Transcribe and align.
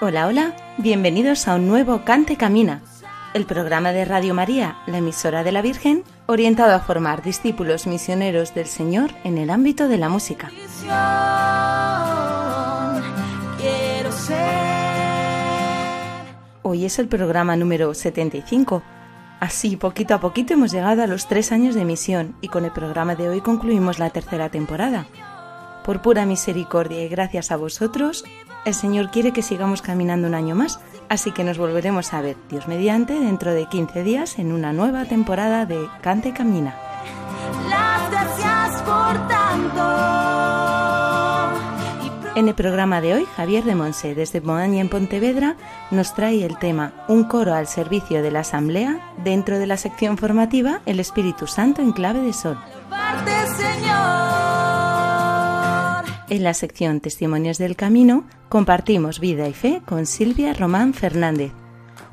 Hola, 0.00 0.28
hola, 0.28 0.54
bienvenidos 0.78 1.48
a 1.48 1.56
un 1.56 1.66
nuevo 1.66 2.04
Cante 2.04 2.36
Camina, 2.36 2.82
el 3.34 3.46
programa 3.46 3.90
de 3.90 4.04
Radio 4.04 4.32
María, 4.32 4.78
la 4.86 4.98
emisora 4.98 5.42
de 5.42 5.50
la 5.50 5.60
Virgen, 5.60 6.04
orientado 6.26 6.72
a 6.72 6.78
formar 6.78 7.20
discípulos 7.20 7.88
misioneros 7.88 8.54
del 8.54 8.66
Señor 8.66 9.10
en 9.24 9.38
el 9.38 9.50
ámbito 9.50 9.88
de 9.88 9.98
la 9.98 10.08
música. 10.08 10.52
Hoy 16.62 16.84
es 16.84 17.00
el 17.00 17.08
programa 17.08 17.56
número 17.56 17.92
75. 17.92 18.84
Así, 19.40 19.76
poquito 19.76 20.14
a 20.14 20.20
poquito 20.20 20.54
hemos 20.54 20.70
llegado 20.70 21.02
a 21.02 21.08
los 21.08 21.26
tres 21.26 21.50
años 21.50 21.74
de 21.74 21.82
emisión 21.82 22.36
y 22.40 22.46
con 22.46 22.64
el 22.64 22.70
programa 22.70 23.16
de 23.16 23.28
hoy 23.28 23.40
concluimos 23.40 23.98
la 23.98 24.10
tercera 24.10 24.48
temporada. 24.48 25.06
Por 25.84 26.02
pura 26.02 26.24
misericordia 26.24 27.02
y 27.02 27.08
gracias 27.08 27.50
a 27.50 27.56
vosotros, 27.56 28.22
el 28.64 28.74
Señor 28.74 29.10
quiere 29.10 29.32
que 29.32 29.42
sigamos 29.42 29.82
caminando 29.82 30.28
un 30.28 30.34
año 30.34 30.54
más, 30.54 30.80
así 31.08 31.32
que 31.32 31.44
nos 31.44 31.58
volveremos 31.58 32.12
a 32.14 32.20
ver, 32.20 32.36
Dios 32.50 32.68
mediante, 32.68 33.14
dentro 33.18 33.52
de 33.54 33.66
15 33.66 34.02
días 34.02 34.38
en 34.38 34.52
una 34.52 34.72
nueva 34.72 35.04
temporada 35.04 35.64
de 35.66 35.88
Cante 36.02 36.32
Camina. 36.32 36.74
Las 37.68 38.10
gracias 38.10 38.82
por 38.82 39.28
tanto. 39.28 39.82
Y 42.04 42.10
pro- 42.22 42.32
En 42.36 42.48
el 42.48 42.54
programa 42.54 43.00
de 43.00 43.14
hoy, 43.14 43.26
Javier 43.36 43.64
de 43.64 43.74
Monse, 43.74 44.14
desde 44.14 44.40
Moaña 44.40 44.80
en 44.80 44.88
Pontevedra, 44.88 45.56
nos 45.90 46.14
trae 46.14 46.44
el 46.44 46.58
tema 46.58 46.92
Un 47.08 47.24
coro 47.24 47.54
al 47.54 47.66
servicio 47.66 48.22
de 48.22 48.30
la 48.30 48.40
Asamblea 48.40 49.00
dentro 49.24 49.58
de 49.58 49.66
la 49.66 49.76
sección 49.76 50.18
formativa 50.18 50.80
El 50.86 51.00
Espíritu 51.00 51.46
Santo 51.46 51.80
en 51.82 51.92
clave 51.92 52.20
de 52.20 52.32
sol. 52.32 52.58
En 56.30 56.44
la 56.44 56.52
sección 56.52 57.00
Testimonios 57.00 57.56
del 57.56 57.74
Camino 57.74 58.24
compartimos 58.50 59.18
vida 59.18 59.48
y 59.48 59.54
fe 59.54 59.80
con 59.86 60.04
Silvia 60.04 60.52
Román 60.52 60.92
Fernández, 60.92 61.52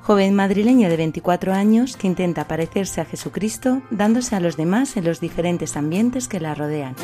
joven 0.03 0.33
madrileña 0.33 0.87
de 0.87 0.95
24 0.95 1.51
años 1.53 1.97
que 1.97 2.07
intenta 2.07 2.47
parecerse 2.47 3.01
a 3.01 3.05
Jesucristo 3.05 3.81
dándose 3.91 4.37
a 4.37 4.39
los 4.39 4.55
demás 4.55 4.95
en 4.95 5.03
los 5.03 5.19
diferentes 5.19 5.75
ambientes 5.75 6.29
que 6.29 6.39
la 6.39 6.55
rodean. 6.55 6.95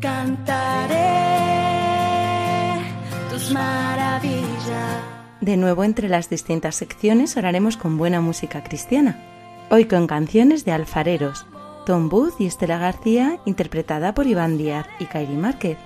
Cantaré 0.00 0.96
tus 3.30 3.52
maravillas. 3.52 5.02
De 5.42 5.58
nuevo 5.58 5.84
entre 5.84 6.08
las 6.08 6.30
distintas 6.30 6.76
secciones 6.76 7.36
oraremos 7.36 7.76
con 7.76 7.98
buena 7.98 8.22
música 8.22 8.64
cristiana. 8.64 9.22
Hoy 9.68 9.84
con 9.84 10.06
canciones 10.06 10.64
de 10.64 10.72
alfareros, 10.72 11.44
Tom 11.84 12.08
Booth 12.08 12.40
y 12.40 12.46
Estela 12.46 12.78
García 12.78 13.38
interpretada 13.44 14.14
por 14.14 14.26
Iván 14.26 14.56
Díaz 14.56 14.86
y 14.98 15.04
Kairi 15.04 15.36
Márquez, 15.36 15.76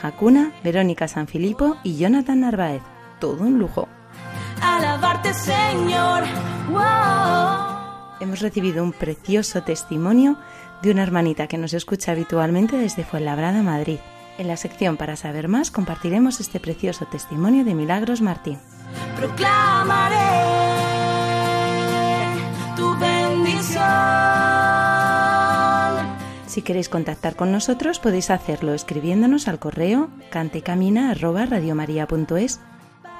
Jacuna, 0.00 0.52
Verónica 0.64 1.08
Sanfilippo 1.08 1.76
y 1.82 1.96
Jonathan 1.96 2.40
Narváez. 2.40 2.82
Todo 3.18 3.44
un 3.44 3.58
lujo. 3.58 3.88
Alabarte, 4.62 5.34
Señor. 5.34 6.24
Wow. 6.70 8.20
Hemos 8.20 8.40
recibido 8.40 8.82
un 8.82 8.92
precioso 8.92 9.62
testimonio 9.62 10.36
de 10.82 10.90
una 10.90 11.02
hermanita 11.02 11.46
que 11.46 11.58
nos 11.58 11.74
escucha 11.74 12.12
habitualmente 12.12 12.76
desde 12.76 13.04
Fuenlabrada, 13.04 13.62
Madrid. 13.62 13.98
En 14.38 14.48
la 14.48 14.56
sección 14.56 14.96
Para 14.96 15.16
saber 15.16 15.48
más 15.48 15.70
compartiremos 15.70 16.40
este 16.40 16.60
precioso 16.60 17.04
testimonio 17.06 17.64
de 17.64 17.74
Milagros 17.74 18.22
Martín. 18.22 18.58
Proclamaré 19.16 20.16
tu 22.76 22.96
bendición. 22.98 24.59
Si 26.50 26.60
queréis 26.62 26.88
contactar 26.88 27.36
con 27.36 27.52
nosotros 27.52 28.00
podéis 28.00 28.28
hacerlo 28.28 28.74
escribiéndonos 28.74 29.46
al 29.46 29.60
correo 29.60 30.08
cantecamina@radiomaria.es. 30.30 32.58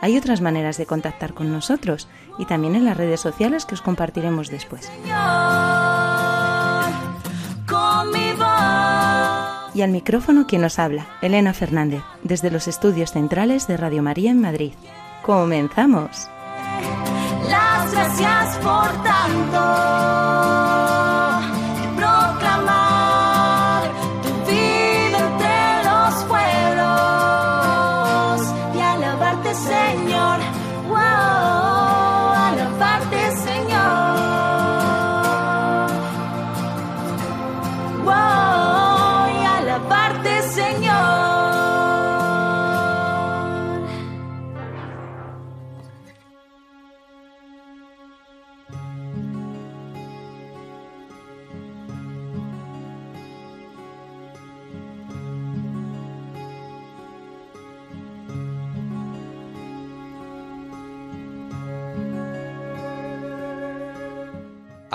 Hay 0.01 0.19
otras 0.19 0.41
maneras 0.41 0.79
de 0.79 0.87
contactar 0.87 1.33
con 1.33 1.53
nosotros 1.53 2.09
y 2.39 2.47
también 2.47 2.75
en 2.75 2.85
las 2.85 2.97
redes 2.97 3.21
sociales 3.21 3.67
que 3.67 3.77
os 3.77 3.83
compartiremos 3.83 4.49
después. 4.49 4.91
Y 9.75 9.83
al 9.83 9.93
micrófono 9.93 10.49
quien 10.49 10.63
nos 10.63 10.81
habla, 10.81 11.07
Elena 11.23 11.55
Fernández, 11.55 12.03
desde 12.25 12.51
los 12.51 12.67
estudios 12.67 13.13
centrales 13.13 13.69
de 13.69 13.77
Radio 13.77 14.03
María 14.03 14.33
en 14.33 14.41
Madrid. 14.41 14.73
¡Comenzamos! 15.23 16.29
Las 17.49 17.93
gracias 17.93 18.57
por 18.57 18.91
tanto. 19.05 21.10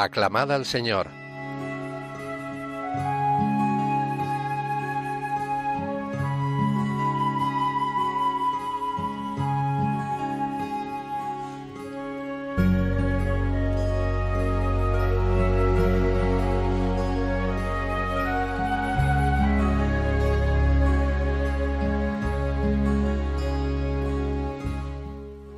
Aclamad 0.05 0.51
al 0.51 0.65
Señor. 0.65 1.09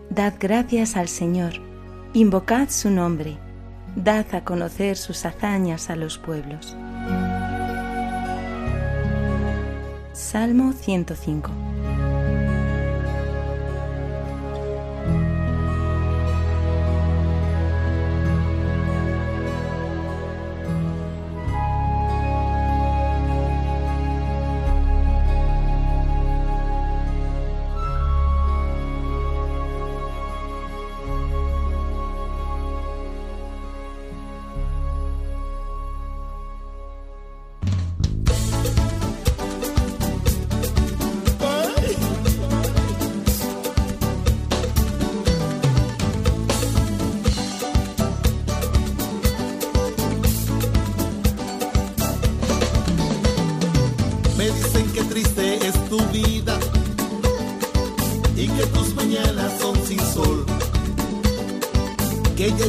Dad 0.10 0.34
gracias 0.40 0.96
al 0.96 1.10
Señor, 1.10 1.54
invocad 2.14 2.70
su 2.70 2.90
nombre, 2.90 3.38
dad 4.04 4.28
a 4.36 4.44
conocer 4.44 4.96
sus 4.96 5.26
hazañas 5.26 5.90
a 5.90 5.96
los 5.96 6.20
pueblos. 6.20 6.78
Salmo 10.14 10.74
105 10.74 11.67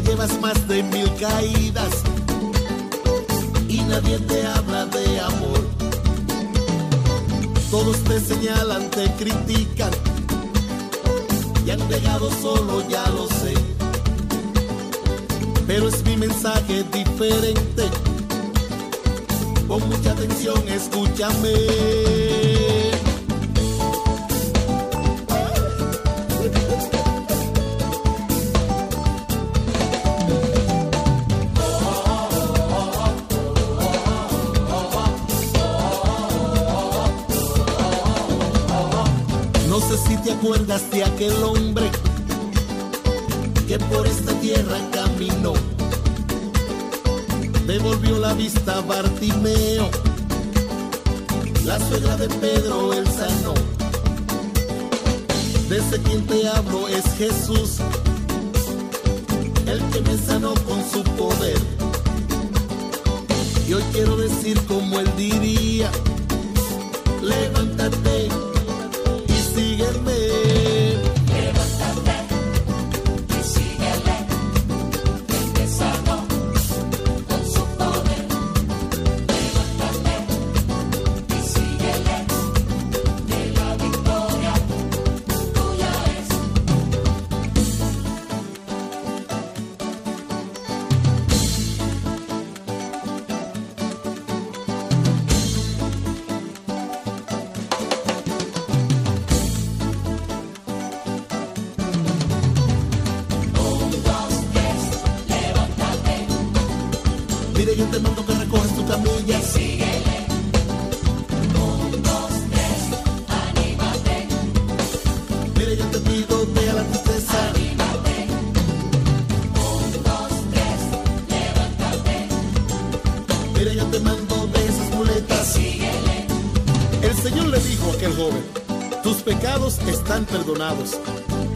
llevas 0.08 0.40
más 0.40 0.66
de 0.66 0.82
mil 0.84 1.12
caídas 1.16 2.02
y 3.68 3.80
nadie 3.82 4.18
te 4.20 4.46
habla 4.46 4.86
de 4.86 5.20
amor. 5.20 5.60
Todos 7.70 7.96
te 8.04 8.18
señalan, 8.18 8.88
te 8.90 9.04
critican 9.12 9.90
y 11.66 11.70
han 11.70 11.80
llegado 11.88 12.30
solo, 12.40 12.88
ya 12.88 13.06
lo 13.10 13.26
sé. 13.26 13.54
Pero 15.66 15.88
es 15.88 16.02
mi 16.04 16.16
mensaje 16.16 16.84
diferente. 16.90 17.84
Con 19.68 19.86
mucha 19.90 20.12
atención, 20.12 20.66
escúchame. 20.68 22.47
Acuerdas 40.48 40.90
de 40.90 41.04
aquel 41.04 41.42
hombre 41.42 41.90
que 43.66 43.78
por 43.78 44.06
esta 44.06 44.32
tierra 44.40 44.78
caminó? 44.92 45.52
Devolvió 47.66 48.18
la 48.18 48.32
vista 48.32 48.78
a 48.78 48.80
Bartimeo, 48.80 49.90
la 51.66 51.78
suegra 51.78 52.16
de 52.16 52.28
Pedro 52.28 52.94
el 52.94 53.06
sanó. 53.08 53.52
Desde 55.68 56.00
quien 56.00 56.26
te 56.26 56.48
hablo 56.48 56.88
es 56.88 57.04
Jesús, 57.18 57.76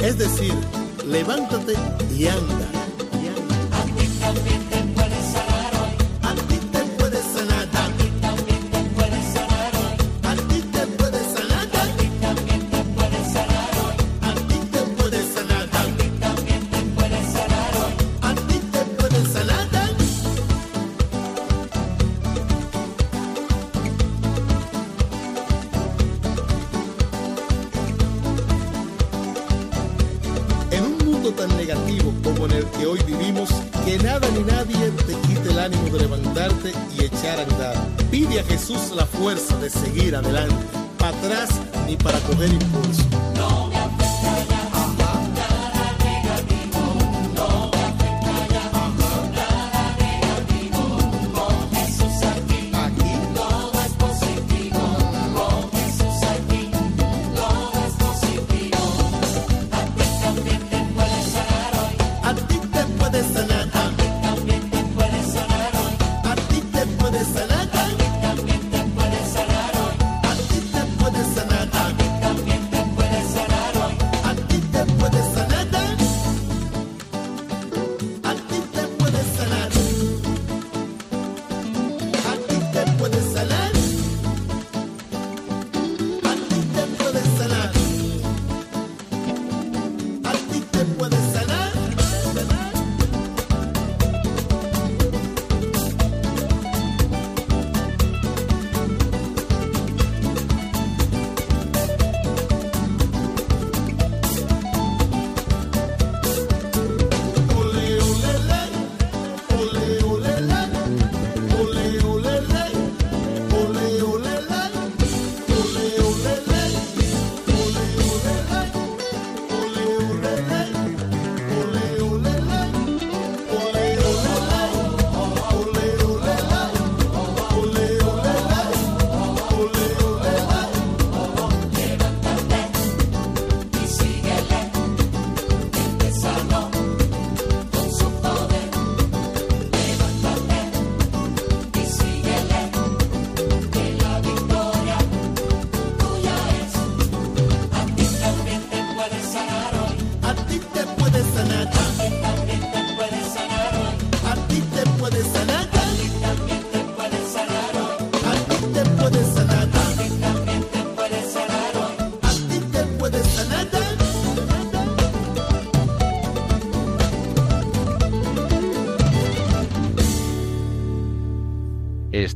Es 0.00 0.16
decir, 0.16 0.54
levántate 1.04 1.74
y 2.16 2.28
anda. 2.28 2.71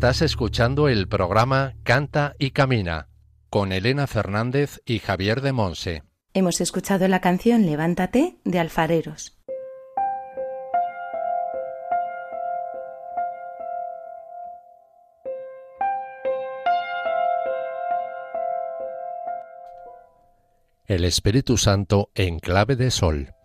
Estás 0.07 0.23
escuchando 0.23 0.89
el 0.89 1.09
programa 1.09 1.75
Canta 1.83 2.37
y 2.39 2.53
Camina 2.53 3.09
con 3.51 3.73
Elena 3.73 4.07
Fernández 4.07 4.81
y 4.87 5.01
Javier 5.01 5.41
de 5.41 5.53
Monse. 5.53 6.05
Hemos 6.33 6.61
escuchado 6.61 7.09
la 7.09 7.21
canción 7.21 7.67
Levántate 7.67 8.37
de 8.45 8.61
Alfareros. 8.61 9.37
El 20.87 21.05
Espíritu 21.05 21.57
Santo 21.57 22.11
en 22.15 22.39
clave 22.39 22.77
de 22.77 22.93
sol. 22.93 23.36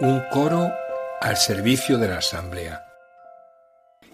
Un 0.00 0.22
coro 0.30 0.72
al 1.20 1.36
servicio 1.36 1.98
de 1.98 2.06
la 2.06 2.18
Asamblea. 2.18 2.84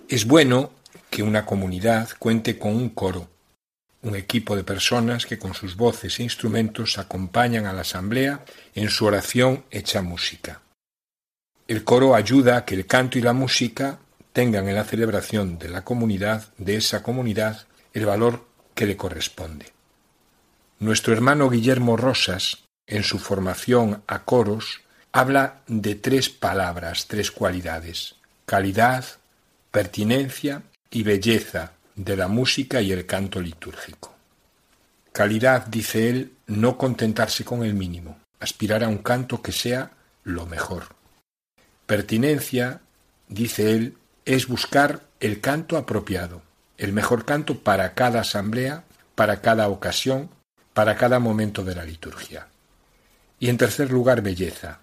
Es 0.08 0.26
bueno 0.26 0.70
que 1.10 1.22
una 1.22 1.44
comunidad 1.44 2.08
cuente 2.18 2.58
con 2.58 2.74
un 2.74 2.88
coro, 2.88 3.28
un 4.00 4.16
equipo 4.16 4.56
de 4.56 4.64
personas 4.64 5.26
que 5.26 5.38
con 5.38 5.52
sus 5.52 5.76
voces 5.76 6.18
e 6.18 6.22
instrumentos 6.22 6.96
acompañan 6.96 7.66
a 7.66 7.74
la 7.74 7.82
Asamblea 7.82 8.46
en 8.74 8.88
su 8.88 9.04
oración 9.04 9.64
hecha 9.70 10.00
música. 10.00 10.62
El 11.68 11.84
coro 11.84 12.14
ayuda 12.14 12.56
a 12.56 12.64
que 12.64 12.76
el 12.76 12.86
canto 12.86 13.18
y 13.18 13.22
la 13.22 13.34
música 13.34 13.98
tengan 14.32 14.66
en 14.68 14.76
la 14.76 14.84
celebración 14.84 15.58
de 15.58 15.68
la 15.68 15.84
comunidad, 15.84 16.48
de 16.56 16.76
esa 16.76 17.02
comunidad, 17.02 17.66
el 17.92 18.06
valor 18.06 18.46
que 18.74 18.86
le 18.86 18.96
corresponde. 18.96 19.66
Nuestro 20.78 21.12
hermano 21.12 21.50
Guillermo 21.50 21.98
Rosas, 21.98 22.64
en 22.86 23.02
su 23.02 23.18
formación 23.18 24.02
a 24.06 24.24
coros, 24.24 24.83
habla 25.14 25.60
de 25.68 25.94
tres 25.94 26.28
palabras, 26.28 27.06
tres 27.06 27.30
cualidades, 27.30 28.16
calidad, 28.46 29.04
pertinencia 29.70 30.64
y 30.90 31.04
belleza 31.04 31.74
de 31.94 32.16
la 32.16 32.26
música 32.26 32.82
y 32.82 32.90
el 32.90 33.06
canto 33.06 33.40
litúrgico. 33.40 34.12
Calidad, 35.12 35.66
dice 35.66 36.10
él, 36.10 36.32
no 36.48 36.76
contentarse 36.76 37.44
con 37.44 37.62
el 37.62 37.74
mínimo, 37.74 38.18
aspirar 38.40 38.82
a 38.82 38.88
un 38.88 38.98
canto 38.98 39.40
que 39.40 39.52
sea 39.52 39.92
lo 40.24 40.46
mejor. 40.46 40.96
Pertinencia, 41.86 42.80
dice 43.28 43.70
él, 43.70 43.96
es 44.24 44.48
buscar 44.48 45.02
el 45.20 45.40
canto 45.40 45.76
apropiado, 45.76 46.42
el 46.76 46.92
mejor 46.92 47.24
canto 47.24 47.60
para 47.60 47.94
cada 47.94 48.22
asamblea, 48.22 48.82
para 49.14 49.40
cada 49.42 49.68
ocasión, 49.68 50.28
para 50.72 50.96
cada 50.96 51.20
momento 51.20 51.62
de 51.62 51.76
la 51.76 51.84
liturgia. 51.84 52.48
Y 53.38 53.48
en 53.48 53.58
tercer 53.58 53.92
lugar, 53.92 54.20
belleza, 54.20 54.80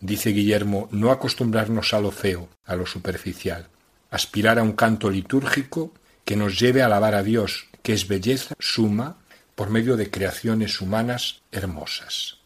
dice 0.00 0.30
Guillermo, 0.30 0.88
no 0.92 1.10
acostumbrarnos 1.10 1.94
a 1.94 2.00
lo 2.00 2.10
feo, 2.10 2.48
a 2.64 2.76
lo 2.76 2.86
superficial, 2.86 3.68
aspirar 4.10 4.58
a 4.58 4.62
un 4.62 4.72
canto 4.72 5.10
litúrgico 5.10 5.92
que 6.24 6.36
nos 6.36 6.58
lleve 6.58 6.82
a 6.82 6.86
alabar 6.86 7.14
a 7.14 7.22
Dios, 7.22 7.66
que 7.82 7.92
es 7.92 8.06
belleza 8.06 8.54
suma 8.58 9.16
por 9.54 9.70
medio 9.70 9.96
de 9.96 10.10
creaciones 10.10 10.80
humanas 10.80 11.42
hermosas. 11.50 12.38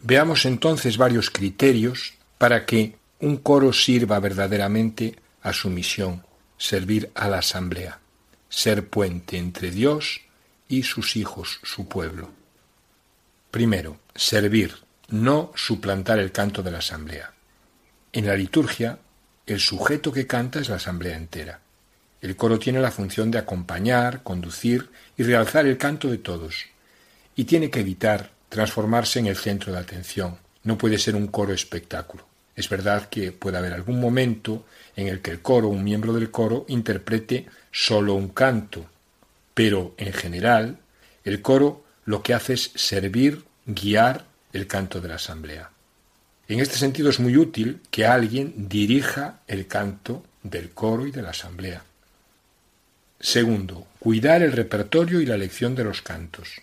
Veamos 0.00 0.46
entonces 0.46 0.96
varios 0.96 1.30
criterios 1.30 2.14
para 2.38 2.64
que 2.64 2.96
un 3.20 3.36
coro 3.36 3.72
sirva 3.72 4.20
verdaderamente 4.20 5.16
a 5.42 5.52
su 5.52 5.70
misión, 5.70 6.24
servir 6.56 7.10
a 7.14 7.28
la 7.28 7.38
asamblea, 7.38 7.98
ser 8.48 8.88
puente 8.88 9.36
entre 9.36 9.70
Dios 9.70 10.20
y 10.68 10.84
sus 10.84 11.16
hijos, 11.16 11.60
su 11.64 11.88
pueblo. 11.88 12.30
Primero, 13.50 13.98
servir, 14.14 14.76
no 15.08 15.52
suplantar 15.54 16.18
el 16.18 16.32
canto 16.32 16.62
de 16.62 16.70
la 16.70 16.78
asamblea. 16.78 17.32
En 18.12 18.26
la 18.26 18.36
liturgia, 18.36 18.98
el 19.46 19.60
sujeto 19.60 20.12
que 20.12 20.26
canta 20.26 20.60
es 20.60 20.68
la 20.68 20.76
asamblea 20.76 21.16
entera. 21.16 21.60
El 22.20 22.36
coro 22.36 22.58
tiene 22.58 22.80
la 22.80 22.90
función 22.90 23.30
de 23.30 23.38
acompañar, 23.38 24.22
conducir 24.22 24.90
y 25.16 25.22
realzar 25.22 25.66
el 25.66 25.78
canto 25.78 26.08
de 26.08 26.18
todos, 26.18 26.66
y 27.36 27.44
tiene 27.44 27.70
que 27.70 27.80
evitar 27.80 28.30
transformarse 28.48 29.18
en 29.18 29.26
el 29.26 29.36
centro 29.36 29.72
de 29.72 29.78
atención. 29.78 30.38
No 30.64 30.76
puede 30.76 30.98
ser 30.98 31.14
un 31.14 31.28
coro 31.28 31.52
espectáculo. 31.52 32.26
Es 32.56 32.68
verdad 32.68 33.08
que 33.08 33.30
puede 33.30 33.56
haber 33.56 33.72
algún 33.72 34.00
momento 34.00 34.66
en 34.96 35.06
el 35.06 35.20
que 35.20 35.30
el 35.30 35.40
coro, 35.40 35.68
un 35.68 35.84
miembro 35.84 36.12
del 36.12 36.30
coro, 36.30 36.66
interprete 36.68 37.46
solo 37.70 38.14
un 38.14 38.28
canto, 38.30 38.86
pero 39.54 39.94
en 39.96 40.12
general 40.12 40.78
el 41.24 41.40
coro 41.40 41.84
lo 42.04 42.22
que 42.22 42.34
hace 42.34 42.54
es 42.54 42.72
servir, 42.74 43.44
guiar 43.64 44.27
el 44.58 44.66
canto 44.66 45.00
de 45.00 45.08
la 45.08 45.14
asamblea. 45.14 45.70
En 46.48 46.60
este 46.60 46.76
sentido 46.76 47.10
es 47.10 47.20
muy 47.20 47.36
útil 47.36 47.80
que 47.90 48.06
alguien 48.06 48.68
dirija 48.68 49.40
el 49.46 49.66
canto 49.66 50.24
del 50.42 50.70
coro 50.70 51.06
y 51.06 51.10
de 51.10 51.22
la 51.22 51.30
asamblea. 51.30 51.82
Segundo, 53.20 53.86
cuidar 53.98 54.42
el 54.42 54.52
repertorio 54.52 55.20
y 55.20 55.26
la 55.26 55.34
elección 55.34 55.74
de 55.74 55.84
los 55.84 56.02
cantos. 56.02 56.62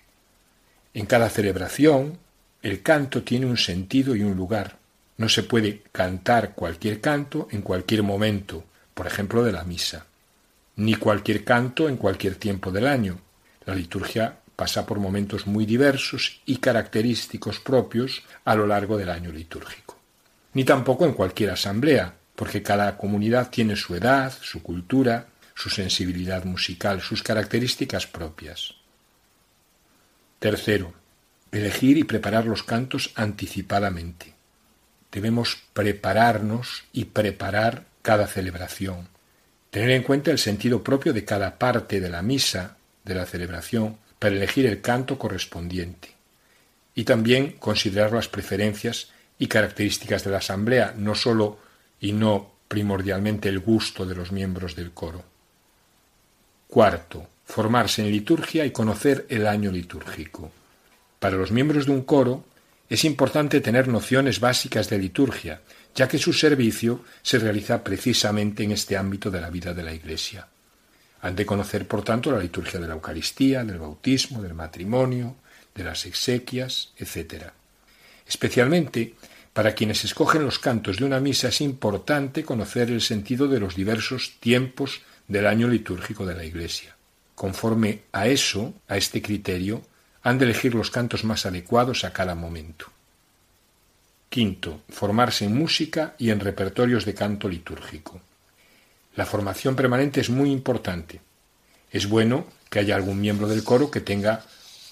En 0.94 1.06
cada 1.06 1.30
celebración, 1.30 2.18
el 2.62 2.82
canto 2.82 3.24
tiene 3.24 3.46
un 3.46 3.58
sentido 3.58 4.16
y 4.16 4.24
un 4.24 4.36
lugar. 4.36 4.78
No 5.18 5.30
se 5.30 5.44
puede 5.44 5.84
cantar 5.92 6.56
cualquier 6.56 7.00
canto 7.00 7.48
en 7.52 7.62
cualquier 7.62 8.04
momento, 8.04 8.64
por 8.94 9.06
ejemplo, 9.06 9.44
de 9.44 9.52
la 9.52 9.64
misa, 9.64 10.06
ni 10.78 10.96
cualquier 10.96 11.44
canto 11.44 11.88
en 11.90 11.98
cualquier 11.98 12.36
tiempo 12.36 12.72
del 12.72 12.88
año. 12.88 13.20
La 13.66 13.76
liturgia 13.76 14.40
pasa 14.56 14.86
por 14.86 15.00
momentos 15.00 15.48
muy 15.48 15.66
diversos 15.66 16.42
y 16.46 16.58
característicos 16.58 17.60
propios 17.60 18.24
a 18.46 18.56
lo 18.56 18.66
largo 18.66 18.98
del 18.98 19.10
año 19.10 19.32
litúrgico. 19.32 19.98
Ni 20.54 20.64
tampoco 20.64 21.06
en 21.06 21.14
cualquier 21.14 21.52
asamblea, 21.52 22.16
porque 22.36 22.64
cada 22.64 22.98
comunidad 22.98 23.50
tiene 23.50 23.76
su 23.76 23.96
edad, 23.96 24.34
su 24.42 24.62
cultura, 24.62 25.28
su 25.54 25.70
sensibilidad 25.70 26.44
musical, 26.46 27.02
sus 27.02 27.24
características 27.24 28.08
propias. 28.08 28.76
Tercero, 30.40 30.94
elegir 31.52 31.98
y 31.98 32.04
preparar 32.04 32.46
los 32.46 32.64
cantos 32.64 33.12
anticipadamente. 33.16 34.34
Debemos 35.12 35.58
prepararnos 35.74 36.84
y 36.92 37.06
preparar 37.06 37.86
cada 38.02 38.28
celebración, 38.28 39.08
tener 39.72 39.92
en 39.92 40.04
cuenta 40.04 40.32
el 40.32 40.40
sentido 40.40 40.84
propio 40.84 41.14
de 41.14 41.26
cada 41.26 41.58
parte 41.58 42.00
de 42.00 42.10
la 42.10 42.22
misa, 42.22 42.78
de 43.04 43.16
la 43.16 43.26
celebración, 43.26 43.98
para 44.20 44.36
elegir 44.36 44.66
el 44.66 44.82
canto 44.82 45.18
correspondiente 45.18 46.10
y 46.96 47.04
también 47.04 47.54
considerar 47.60 48.14
las 48.14 48.28
preferencias 48.30 49.10
y 49.38 49.48
características 49.48 50.24
de 50.24 50.32
la 50.32 50.38
asamblea, 50.38 50.94
no 50.98 51.14
sólo 51.14 51.60
y 52.00 52.14
no 52.14 52.54
primordialmente 52.68 53.50
el 53.50 53.60
gusto 53.60 54.06
de 54.06 54.16
los 54.16 54.32
miembros 54.32 54.76
del 54.76 54.92
coro. 54.92 55.24
Cuarto, 56.68 57.28
formarse 57.46 58.02
en 58.02 58.12
liturgia 58.12 58.66
y 58.66 58.72
conocer 58.72 59.26
el 59.30 59.46
año 59.46 59.72
litúrgico. 59.72 60.52
Para 61.20 61.38
los 61.38 61.52
miembros 61.52 61.86
de 61.86 61.92
un 61.92 62.04
coro 62.04 62.46
es 62.90 63.04
importante 63.04 63.62
tener 63.62 63.88
nociones 63.88 64.40
básicas 64.40 64.90
de 64.90 64.98
liturgia, 64.98 65.62
ya 65.94 66.08
que 66.08 66.18
su 66.18 66.34
servicio 66.34 67.04
se 67.22 67.40
realiza 67.40 67.84
precisamente 67.84 68.64
en 68.64 68.72
este 68.72 68.98
ámbito 68.98 69.32
de 69.32 69.42
la 69.42 69.50
vida 69.50 69.74
de 69.74 69.84
la 69.84 69.94
Iglesia. 69.94 70.48
Han 71.26 71.36
de 71.36 71.44
conocer, 71.44 71.88
por 71.88 72.04
tanto, 72.04 72.32
la 72.32 72.38
liturgia 72.38 72.80
de 72.80 72.88
la 72.88 72.94
Eucaristía, 72.94 73.64
del 73.64 73.80
bautismo, 73.80 74.44
del 74.44 74.54
matrimonio, 74.54 75.36
de 75.74 75.84
las 75.84 76.06
exequias, 76.06 76.92
etc. 77.00 77.46
Especialmente 78.28 79.16
para 79.52 79.74
quienes 79.74 80.06
escogen 80.06 80.46
los 80.46 80.60
cantos 80.60 80.98
de 80.98 81.06
una 81.06 81.20
misa 81.20 81.48
es 81.48 81.62
importante 81.62 82.44
conocer 82.44 82.92
el 82.92 83.02
sentido 83.02 83.48
de 83.48 83.60
los 83.60 83.76
diversos 83.76 84.36
tiempos 84.40 85.02
del 85.28 85.48
año 85.48 85.68
litúrgico 85.68 86.28
de 86.28 86.36
la 86.36 86.46
Iglesia. 86.46 86.96
Conforme 87.34 88.02
a 88.12 88.28
eso, 88.28 88.76
a 88.88 88.96
este 88.96 89.24
criterio, 89.24 89.82
han 90.22 90.38
de 90.38 90.46
elegir 90.46 90.76
los 90.76 90.92
cantos 90.92 91.24
más 91.24 91.48
adecuados 91.48 92.04
a 92.04 92.14
cada 92.14 92.36
momento. 92.36 92.86
Quinto, 94.30 94.84
formarse 94.90 95.46
en 95.46 95.58
música 95.58 96.14
y 96.20 96.30
en 96.30 96.40
repertorios 96.40 97.04
de 97.04 97.16
canto 97.16 97.50
litúrgico. 97.50 98.22
La 99.16 99.26
formación 99.26 99.76
permanente 99.76 100.22
es 100.22 100.30
muy 100.30 100.52
importante. 100.52 101.22
Es 101.92 102.08
bueno 102.08 102.48
que 102.70 102.80
haya 102.80 102.96
algún 102.96 103.22
miembro 103.22 103.48
del 103.48 103.64
coro 103.64 103.90
que 103.90 104.02
tenga 104.02 104.44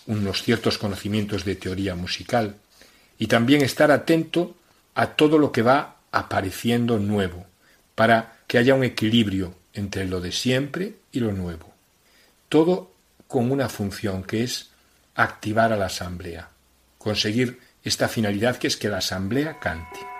unos 0.07 0.43
ciertos 0.43 0.77
conocimientos 0.77 1.45
de 1.45 1.55
teoría 1.55 1.95
musical 1.95 2.55
y 3.17 3.27
también 3.27 3.61
estar 3.61 3.91
atento 3.91 4.55
a 4.95 5.07
todo 5.07 5.37
lo 5.37 5.51
que 5.51 5.61
va 5.61 5.97
apareciendo 6.11 6.99
nuevo, 6.99 7.45
para 7.95 8.37
que 8.47 8.57
haya 8.57 8.75
un 8.75 8.83
equilibrio 8.83 9.55
entre 9.73 10.05
lo 10.05 10.21
de 10.21 10.31
siempre 10.31 10.95
y 11.11 11.19
lo 11.19 11.31
nuevo. 11.31 11.73
Todo 12.49 12.91
con 13.27 13.51
una 13.51 13.69
función 13.69 14.23
que 14.23 14.43
es 14.43 14.69
activar 15.15 15.73
a 15.73 15.77
la 15.77 15.87
asamblea, 15.87 16.49
conseguir 16.97 17.59
esta 17.83 18.07
finalidad 18.07 18.57
que 18.57 18.67
es 18.67 18.77
que 18.77 18.89
la 18.89 18.99
asamblea 18.99 19.59
cante. 19.59 20.12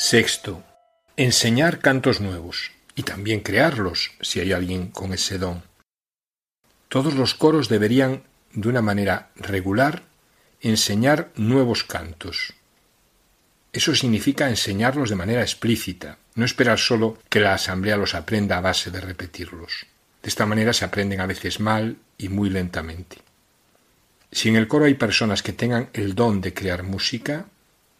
Sexto, 0.00 0.62
enseñar 1.16 1.80
cantos 1.80 2.20
nuevos 2.20 2.70
y 2.94 3.02
también 3.02 3.40
crearlos 3.40 4.12
si 4.20 4.38
hay 4.38 4.52
alguien 4.52 4.92
con 4.92 5.12
ese 5.12 5.38
don. 5.38 5.64
Todos 6.88 7.14
los 7.14 7.34
coros 7.34 7.68
deberían, 7.68 8.22
de 8.52 8.68
una 8.68 8.80
manera 8.80 9.30
regular, 9.34 10.04
enseñar 10.60 11.32
nuevos 11.34 11.82
cantos. 11.82 12.54
Eso 13.72 13.92
significa 13.96 14.48
enseñarlos 14.48 15.10
de 15.10 15.16
manera 15.16 15.42
explícita, 15.42 16.18
no 16.36 16.44
esperar 16.44 16.78
solo 16.78 17.18
que 17.28 17.40
la 17.40 17.54
asamblea 17.54 17.96
los 17.96 18.14
aprenda 18.14 18.56
a 18.56 18.60
base 18.60 18.92
de 18.92 19.00
repetirlos. 19.00 19.86
De 20.22 20.28
esta 20.28 20.46
manera 20.46 20.72
se 20.72 20.84
aprenden 20.84 21.20
a 21.20 21.26
veces 21.26 21.58
mal 21.58 21.96
y 22.16 22.28
muy 22.28 22.50
lentamente. 22.50 23.16
Si 24.30 24.48
en 24.48 24.54
el 24.54 24.68
coro 24.68 24.84
hay 24.84 24.94
personas 24.94 25.42
que 25.42 25.52
tengan 25.52 25.90
el 25.92 26.14
don 26.14 26.40
de 26.40 26.54
crear 26.54 26.84
música, 26.84 27.46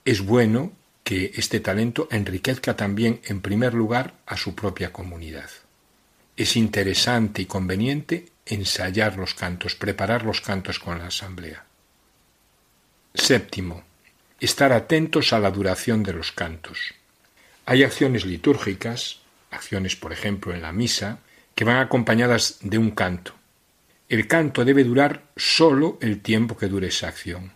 es 0.04 0.20
bueno 0.20 0.77
que 1.08 1.32
este 1.36 1.60
talento 1.60 2.06
enriquezca 2.10 2.76
también 2.76 3.22
en 3.24 3.40
primer 3.40 3.72
lugar 3.72 4.12
a 4.26 4.36
su 4.36 4.54
propia 4.54 4.92
comunidad. 4.92 5.48
Es 6.36 6.54
interesante 6.54 7.40
y 7.40 7.46
conveniente 7.46 8.26
ensayar 8.44 9.16
los 9.16 9.32
cantos, 9.32 9.74
preparar 9.74 10.24
los 10.24 10.42
cantos 10.42 10.78
con 10.78 10.98
la 10.98 11.06
asamblea. 11.06 11.64
Séptimo, 13.14 13.84
estar 14.38 14.70
atentos 14.74 15.32
a 15.32 15.38
la 15.38 15.50
duración 15.50 16.02
de 16.02 16.12
los 16.12 16.30
cantos. 16.30 16.92
Hay 17.64 17.84
acciones 17.84 18.26
litúrgicas, 18.26 19.20
acciones 19.50 19.96
por 19.96 20.12
ejemplo 20.12 20.52
en 20.52 20.60
la 20.60 20.72
misa, 20.72 21.20
que 21.54 21.64
van 21.64 21.78
acompañadas 21.78 22.58
de 22.60 22.76
un 22.76 22.90
canto. 22.90 23.32
El 24.10 24.28
canto 24.28 24.62
debe 24.62 24.84
durar 24.84 25.22
sólo 25.38 25.96
el 26.02 26.20
tiempo 26.20 26.58
que 26.58 26.68
dure 26.68 26.88
esa 26.88 27.08
acción. 27.08 27.54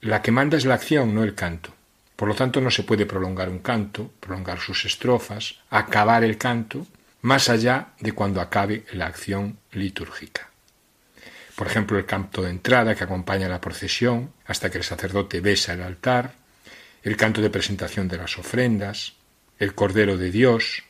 La 0.00 0.22
que 0.22 0.32
manda 0.32 0.56
es 0.56 0.64
la 0.64 0.76
acción, 0.76 1.14
no 1.14 1.24
el 1.24 1.34
canto. 1.34 1.73
Por 2.16 2.28
lo 2.28 2.34
tanto, 2.34 2.60
no 2.60 2.70
se 2.70 2.84
puede 2.84 3.06
prolongar 3.06 3.48
un 3.48 3.58
canto, 3.58 4.10
prolongar 4.20 4.60
sus 4.60 4.84
estrofas, 4.84 5.60
acabar 5.70 6.22
el 6.24 6.38
canto, 6.38 6.86
más 7.22 7.48
allá 7.48 7.88
de 8.00 8.12
cuando 8.12 8.40
acabe 8.40 8.84
la 8.92 9.06
acción 9.06 9.58
litúrgica. 9.72 10.50
Por 11.56 11.66
ejemplo, 11.66 11.98
el 11.98 12.04
canto 12.04 12.42
de 12.42 12.50
entrada 12.50 12.94
que 12.94 13.04
acompaña 13.04 13.48
la 13.48 13.60
procesión 13.60 14.32
hasta 14.46 14.70
que 14.70 14.78
el 14.78 14.84
sacerdote 14.84 15.40
besa 15.40 15.72
el 15.72 15.82
altar, 15.82 16.34
el 17.02 17.16
canto 17.16 17.40
de 17.40 17.50
presentación 17.50 18.08
de 18.08 18.18
las 18.18 18.38
ofrendas, 18.38 19.14
el 19.58 19.74
Cordero 19.74 20.16
de 20.16 20.30
Dios. 20.30 20.82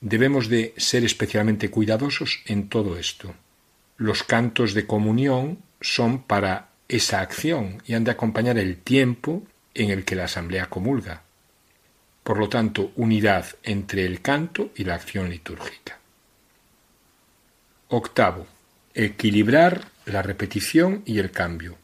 Debemos 0.00 0.48
de 0.48 0.74
ser 0.76 1.04
especialmente 1.04 1.70
cuidadosos 1.70 2.42
en 2.46 2.68
todo 2.68 2.98
esto. 2.98 3.34
Los 3.96 4.22
cantos 4.22 4.72
de 4.72 4.86
comunión 4.86 5.58
son 5.80 6.22
para 6.22 6.70
esa 6.88 7.20
acción 7.20 7.82
y 7.86 7.94
han 7.94 8.04
de 8.04 8.10
acompañar 8.12 8.58
el 8.58 8.78
tiempo 8.78 9.42
en 9.74 9.90
el 9.90 10.04
que 10.04 10.16
la 10.16 10.24
asamblea 10.24 10.66
comulga. 10.66 11.22
Por 12.22 12.38
lo 12.38 12.48
tanto, 12.48 12.92
unidad 12.96 13.46
entre 13.62 14.04
el 14.04 14.20
canto 14.20 14.70
y 14.76 14.84
la 14.84 14.94
acción 14.94 15.30
litúrgica. 15.30 15.98
Octavo, 17.88 18.46
equilibrar 18.94 19.86
la 20.06 20.22
repetición 20.22 21.02
y 21.06 21.18
el 21.18 21.30
cambio. 21.30 21.76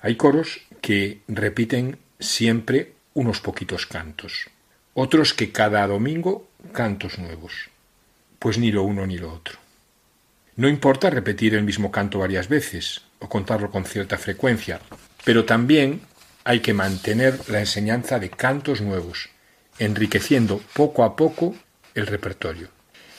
Hay 0.00 0.16
coros 0.16 0.60
que 0.80 1.20
repiten 1.28 1.98
siempre 2.18 2.94
unos 3.14 3.40
poquitos 3.40 3.86
cantos, 3.86 4.48
otros 4.94 5.34
que 5.34 5.52
cada 5.52 5.86
domingo 5.86 6.48
cantos 6.72 7.18
nuevos. 7.18 7.68
Pues 8.38 8.56
ni 8.58 8.72
lo 8.72 8.82
uno 8.84 9.06
ni 9.06 9.18
lo 9.18 9.32
otro. 9.32 9.58
No 10.56 10.68
importa 10.68 11.10
repetir 11.10 11.54
el 11.54 11.64
mismo 11.64 11.90
canto 11.90 12.18
varias 12.18 12.48
veces 12.48 13.02
o 13.18 13.28
contarlo 13.28 13.70
con 13.70 13.84
cierta 13.84 14.16
frecuencia, 14.18 14.80
pero 15.24 15.44
también 15.44 16.00
hay 16.44 16.60
que 16.60 16.74
mantener 16.74 17.38
la 17.48 17.60
enseñanza 17.60 18.18
de 18.18 18.30
cantos 18.30 18.80
nuevos, 18.80 19.28
enriqueciendo 19.78 20.60
poco 20.74 21.04
a 21.04 21.16
poco 21.16 21.54
el 21.94 22.06
repertorio. 22.06 22.68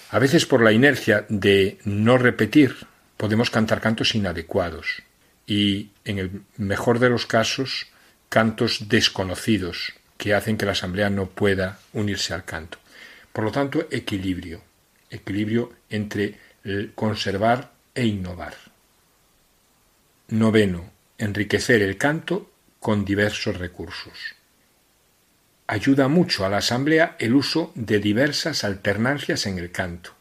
A 0.09 0.19
veces 0.19 0.45
por 0.45 0.61
la 0.61 0.71
inercia 0.71 1.25
de 1.29 1.79
no 1.85 2.17
repetir 2.17 2.75
podemos 3.17 3.49
cantar 3.49 3.81
cantos 3.81 4.15
inadecuados 4.15 5.03
y, 5.45 5.91
en 6.05 6.19
el 6.19 6.41
mejor 6.57 6.99
de 6.99 7.09
los 7.09 7.25
casos, 7.25 7.87
cantos 8.29 8.89
desconocidos 8.89 9.93
que 10.17 10.33
hacen 10.33 10.57
que 10.57 10.65
la 10.65 10.73
asamblea 10.73 11.09
no 11.09 11.27
pueda 11.27 11.79
unirse 11.93 12.33
al 12.33 12.45
canto. 12.45 12.77
Por 13.31 13.43
lo 13.43 13.51
tanto, 13.51 13.87
equilibrio, 13.89 14.61
equilibrio 15.09 15.71
entre 15.89 16.37
conservar 16.95 17.71
e 17.95 18.05
innovar. 18.05 18.55
Noveno, 20.27 20.91
enriquecer 21.17 21.81
el 21.81 21.97
canto 21.97 22.50
con 22.81 23.05
diversos 23.05 23.57
recursos. 23.57 24.35
Ayuda 25.67 26.09
mucho 26.09 26.45
a 26.45 26.49
la 26.49 26.57
asamblea 26.57 27.15
el 27.19 27.35
uso 27.35 27.71
de 27.75 27.99
diversas 27.99 28.65
alternancias 28.65 29.45
en 29.45 29.59
el 29.59 29.71
canto, 29.71 30.11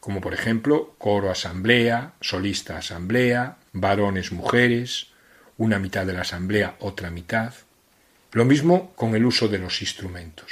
como 0.00 0.20
por 0.20 0.34
ejemplo 0.34 0.96
coro 0.98 1.30
asamblea, 1.30 2.14
solista 2.20 2.78
asamblea, 2.78 3.58
varones 3.72 4.32
mujeres, 4.32 5.08
una 5.58 5.78
mitad 5.78 6.04
de 6.06 6.14
la 6.14 6.22
asamblea, 6.22 6.76
otra 6.80 7.10
mitad. 7.10 7.54
Lo 8.32 8.44
mismo 8.44 8.92
con 8.96 9.14
el 9.14 9.24
uso 9.24 9.46
de 9.46 9.58
los 9.58 9.80
instrumentos. 9.80 10.50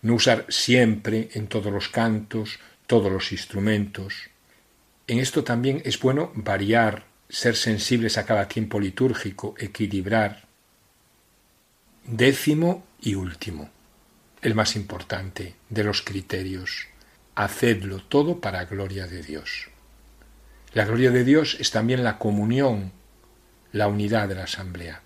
No 0.00 0.14
usar 0.14 0.46
siempre 0.48 1.28
en 1.34 1.48
todos 1.48 1.70
los 1.72 1.88
cantos 1.90 2.60
todos 2.86 3.10
los 3.10 3.32
instrumentos, 3.32 4.30
en 5.08 5.18
esto 5.18 5.44
también 5.44 5.82
es 5.84 6.00
bueno 6.00 6.30
variar, 6.34 7.04
ser 7.28 7.56
sensibles 7.56 8.18
a 8.18 8.24
cada 8.24 8.48
tiempo 8.48 8.80
litúrgico, 8.80 9.54
equilibrar. 9.58 10.45
Décimo 12.08 12.84
y 13.00 13.16
último, 13.16 13.68
el 14.40 14.54
más 14.54 14.76
importante 14.76 15.56
de 15.68 15.82
los 15.82 16.02
criterios, 16.02 16.86
hacedlo 17.34 18.00
todo 18.00 18.40
para 18.40 18.64
gloria 18.64 19.08
de 19.08 19.24
Dios. 19.24 19.70
La 20.72 20.84
gloria 20.84 21.10
de 21.10 21.24
Dios 21.24 21.56
es 21.58 21.72
también 21.72 22.04
la 22.04 22.16
comunión, 22.16 22.92
la 23.72 23.88
unidad 23.88 24.28
de 24.28 24.36
la 24.36 24.44
asamblea. 24.44 25.02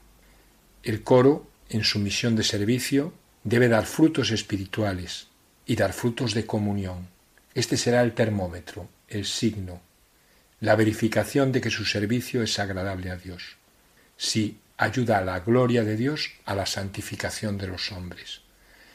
El 0.83 1.03
coro, 1.03 1.49
en 1.71 1.85
su 1.85 2.01
misión 2.01 2.37
de 2.37 2.43
servicio, 2.43 3.15
debe 3.45 3.69
dar 3.69 3.87
frutos 3.87 4.31
espirituales 4.31 5.29
y 5.65 5.77
dar 5.77 5.95
frutos 5.95 6.35
de 6.35 6.45
comunión. 6.45 7.09
Este 7.55 7.79
será 7.79 8.03
el 8.03 8.13
termómetro, 8.13 8.91
el 9.09 9.25
signo, 9.25 9.81
la 10.61 10.77
verificación 10.77 11.51
de 11.51 11.63
que 11.63 11.71
su 11.71 11.87
servicio 11.87 12.43
es 12.43 12.59
agradable 12.59 13.11
a 13.11 13.17
Dios, 13.17 13.57
si 14.19 14.59
ayuda 14.81 15.19
a 15.19 15.25
la 15.25 15.41
gloria 15.41 15.85
de 15.85 15.95
Dios, 15.95 16.31
a 16.47 16.55
la 16.55 16.65
santificación 16.65 17.59
de 17.59 17.67
los 17.67 17.93
hombres, 17.93 18.41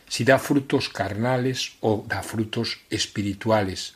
si 0.09 0.23
da 0.23 0.39
frutos 0.39 0.89
carnales 0.89 1.73
o 1.79 2.03
da 2.07 2.23
frutos 2.23 2.81
espirituales. 2.89 3.93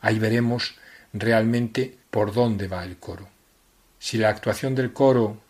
Ahí 0.00 0.20
veremos 0.20 0.76
realmente 1.12 1.98
por 2.10 2.32
dónde 2.32 2.68
va 2.68 2.84
el 2.84 2.96
coro. 2.96 3.28
Si 3.98 4.18
la 4.18 4.28
actuación 4.28 4.76
del 4.76 4.92
coro, 4.92 5.42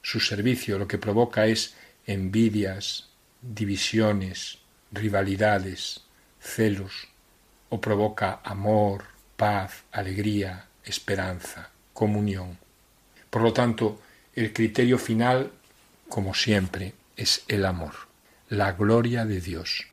su 0.00 0.18
servicio, 0.18 0.78
lo 0.78 0.88
que 0.88 0.96
provoca 0.96 1.46
es 1.46 1.74
envidias, 2.06 3.10
divisiones, 3.42 4.60
rivalidades, 4.92 6.00
celos, 6.40 7.08
o 7.68 7.80
provoca 7.82 8.40
amor, 8.44 9.04
paz, 9.36 9.84
alegría, 9.92 10.68
esperanza, 10.84 11.68
comunión. 11.92 12.56
Por 13.28 13.42
lo 13.42 13.52
tanto, 13.52 14.00
el 14.36 14.52
criterio 14.52 14.98
final, 14.98 15.52
como 16.08 16.34
siempre, 16.34 16.94
es 17.16 17.44
el 17.48 17.64
amor, 17.64 17.94
la 18.48 18.72
gloria 18.72 19.24
de 19.24 19.40
Dios. 19.40 19.86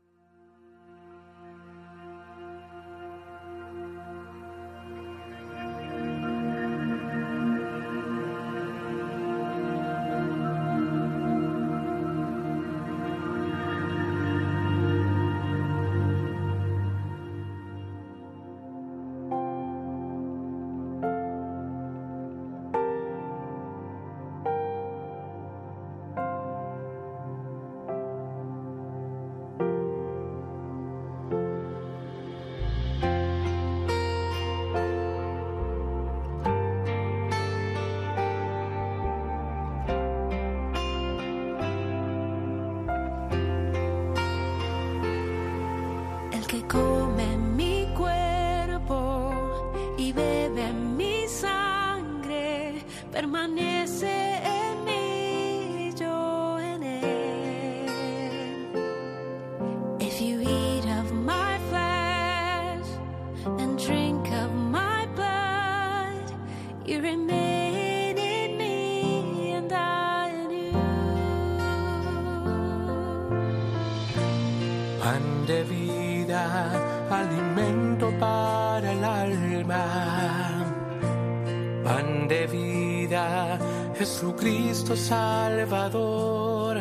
Jesucristo 84.02 84.96
Salvador. 84.96 86.76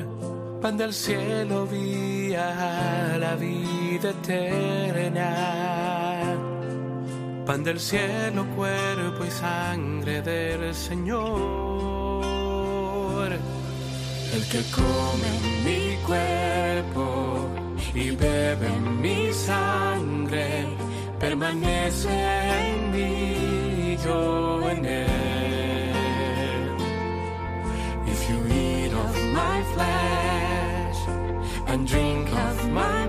Pan 0.63 0.79
del 0.79 0.95
cielo, 0.95 1.67
vía 1.67 3.19
la 3.19 3.37
vida 3.37 4.09
eterna. 4.09 5.29
Pan 7.45 7.63
del 7.63 7.79
cielo, 7.79 8.47
cuerpo 8.57 9.27
y 9.27 9.31
sangre 9.31 10.23
del 10.23 10.75
Señor. 10.75 11.19
El 14.35 14.43
que 14.51 14.63
come 14.73 15.31
mi 15.67 15.97
cuerpo 16.07 17.51
y 17.95 18.13
bebe 18.13 18.71
mi 19.03 19.31
sangre, 19.35 20.67
permanece 21.19 22.09
en 22.65 22.91
mí, 22.93 23.99
yo 24.03 24.71
en 24.71 24.87
él. 24.87 25.30
Flesh 29.81 31.01
and 31.71 31.87
drink 31.87 32.29
of 32.47 32.71
my 32.71 33.00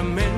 to 0.00 0.06
make 0.06 0.29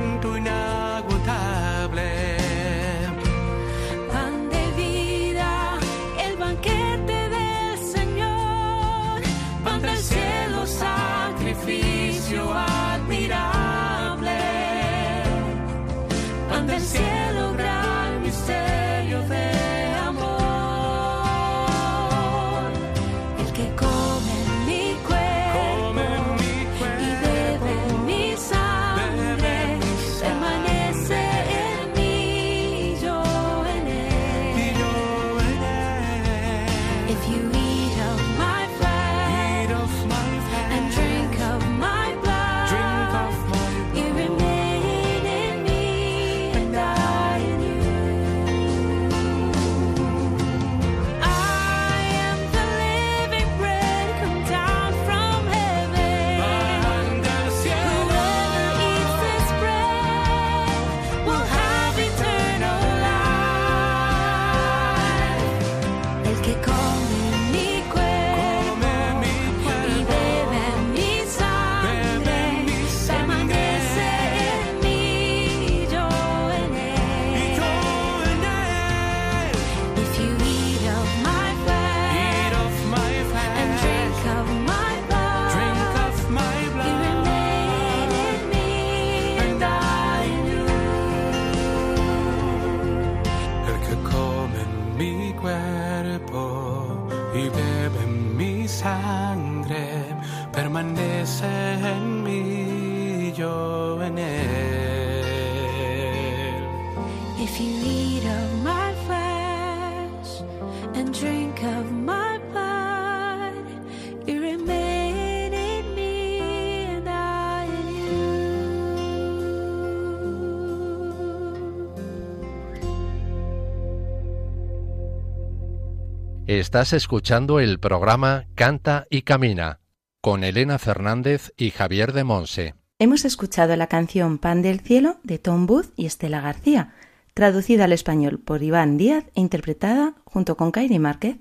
Estás 126.60 126.92
escuchando 126.92 127.60
el 127.60 127.80
programa 127.80 128.44
Canta 128.54 129.06
y 129.08 129.22
Camina 129.22 129.80
con 130.20 130.44
Elena 130.44 130.78
Fernández 130.78 131.50
y 131.56 131.70
Javier 131.70 132.12
de 132.12 132.24
Monse. 132.24 132.74
Hemos 132.98 133.24
escuchado 133.24 133.74
la 133.74 133.86
canción 133.86 134.36
Pan 134.36 134.60
del 134.60 134.80
Cielo 134.80 135.16
de 135.22 135.38
Tom 135.38 135.66
Booth 135.66 135.94
y 135.96 136.04
Estela 136.04 136.42
García, 136.42 136.92
traducida 137.32 137.84
al 137.84 137.94
español 137.94 138.38
por 138.38 138.62
Iván 138.62 138.98
Díaz 138.98 139.24
e 139.34 139.40
interpretada 139.40 140.14
junto 140.24 140.58
con 140.58 140.72
Kairi 140.72 140.98
Márquez. 140.98 141.38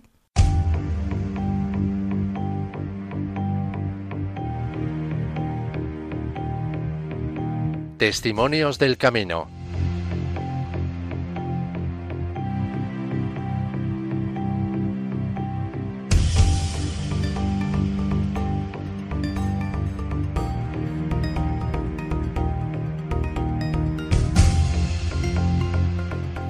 Testimonios 7.97 8.79
del 8.79 8.97
Camino. 8.97 9.60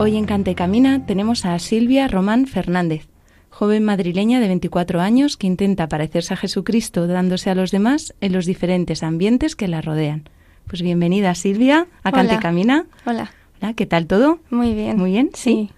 Hoy 0.03 0.17
en 0.17 0.25
Cante 0.25 0.55
Camina 0.55 1.05
tenemos 1.05 1.45
a 1.45 1.59
Silvia 1.59 2.07
Román 2.07 2.47
Fernández, 2.47 3.07
joven 3.51 3.83
madrileña 3.83 4.39
de 4.39 4.47
24 4.47 4.99
años 4.99 5.37
que 5.37 5.45
intenta 5.45 5.87
parecerse 5.89 6.33
a 6.33 6.37
Jesucristo 6.37 7.05
dándose 7.05 7.51
a 7.51 7.53
los 7.53 7.69
demás 7.69 8.15
en 8.19 8.33
los 8.33 8.47
diferentes 8.47 9.03
ambientes 9.03 9.55
que 9.55 9.67
la 9.67 9.79
rodean. 9.79 10.27
Pues 10.65 10.81
bienvenida 10.81 11.35
Silvia 11.35 11.85
a 12.01 12.11
Cante 12.11 12.33
Hola. 12.33 12.41
Camina. 12.41 12.85
Hola, 13.05 13.31
Hola, 13.61 13.75
¿qué 13.75 13.85
tal 13.85 14.07
todo? 14.07 14.39
muy 14.49 14.73
bien. 14.73 14.97
Muy 14.97 15.11
bien, 15.11 15.29
sí. 15.35 15.69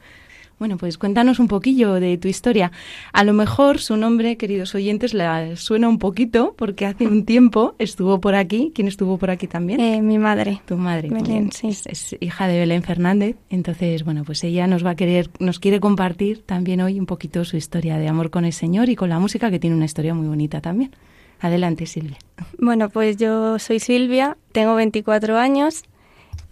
Bueno, 0.64 0.78
pues 0.78 0.98
cuéntanos 0.98 1.40
un 1.40 1.50
poquillo 1.50 1.96
de 1.96 2.18
tu 2.18 2.30
historia. 2.30 2.72
A 3.12 3.26
lo 3.26 3.34
mejor 3.34 3.80
su 3.80 3.98
nombre, 3.98 4.38
queridos 4.38 4.74
oyentes, 4.76 5.14
le 5.14 5.58
suena 5.58 5.90
un 5.90 6.00
poquito 6.00 6.56
porque 6.58 6.86
hace 6.86 7.06
un 7.06 7.26
tiempo 7.26 7.76
estuvo 7.80 8.22
por 8.22 8.34
aquí. 8.34 8.72
¿Quién 8.74 8.88
estuvo 8.88 9.18
por 9.18 9.30
aquí 9.30 9.46
también? 9.46 9.82
Eh, 9.82 10.02
mi 10.02 10.18
madre. 10.18 10.62
tu 10.66 10.78
madre. 10.78 11.10
Belén, 11.10 11.24
Bien, 11.26 11.52
sí. 11.52 11.68
Es, 11.68 11.86
es 11.86 12.16
hija 12.22 12.48
de 12.48 12.60
Belén 12.60 12.82
Fernández. 12.82 13.36
Entonces, 13.50 14.06
bueno, 14.06 14.24
pues 14.24 14.42
ella 14.46 14.66
nos 14.66 14.86
va 14.86 14.92
a 14.92 14.96
querer, 14.96 15.30
nos 15.40 15.60
quiere 15.60 15.82
compartir 15.82 16.44
también 16.44 16.80
hoy 16.80 16.98
un 16.98 17.08
poquito 17.08 17.44
su 17.44 17.58
historia 17.58 17.98
de 17.98 18.08
amor 18.08 18.30
con 18.30 18.46
el 18.46 18.54
Señor 18.54 18.88
y 18.88 18.96
con 18.96 19.10
la 19.10 19.20
música, 19.20 19.52
que 19.52 19.60
tiene 19.60 19.76
una 19.76 19.84
historia 19.84 20.14
muy 20.14 20.30
bonita 20.30 20.62
también. 20.62 20.96
Adelante, 21.42 21.88
Silvia. 21.88 22.20
Bueno, 22.58 22.88
pues 22.88 23.18
yo 23.18 23.60
soy 23.60 23.82
Silvia, 23.82 24.38
tengo 24.54 24.76
24 24.76 25.38
años, 25.38 25.84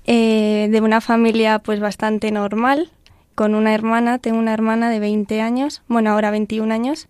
eh, 0.06 0.68
de 0.70 0.82
una 0.82 1.00
familia 1.00 1.60
pues 1.60 1.80
bastante 1.80 2.30
normal, 2.32 2.90
con 3.42 3.56
una 3.56 3.74
hermana, 3.74 4.20
tengo 4.20 4.38
una 4.38 4.54
hermana 4.54 4.92
de 4.92 5.00
20 5.00 5.42
años, 5.42 5.82
bueno, 5.88 6.12
ahora 6.12 6.30
21 6.30 6.72
años, 6.72 7.08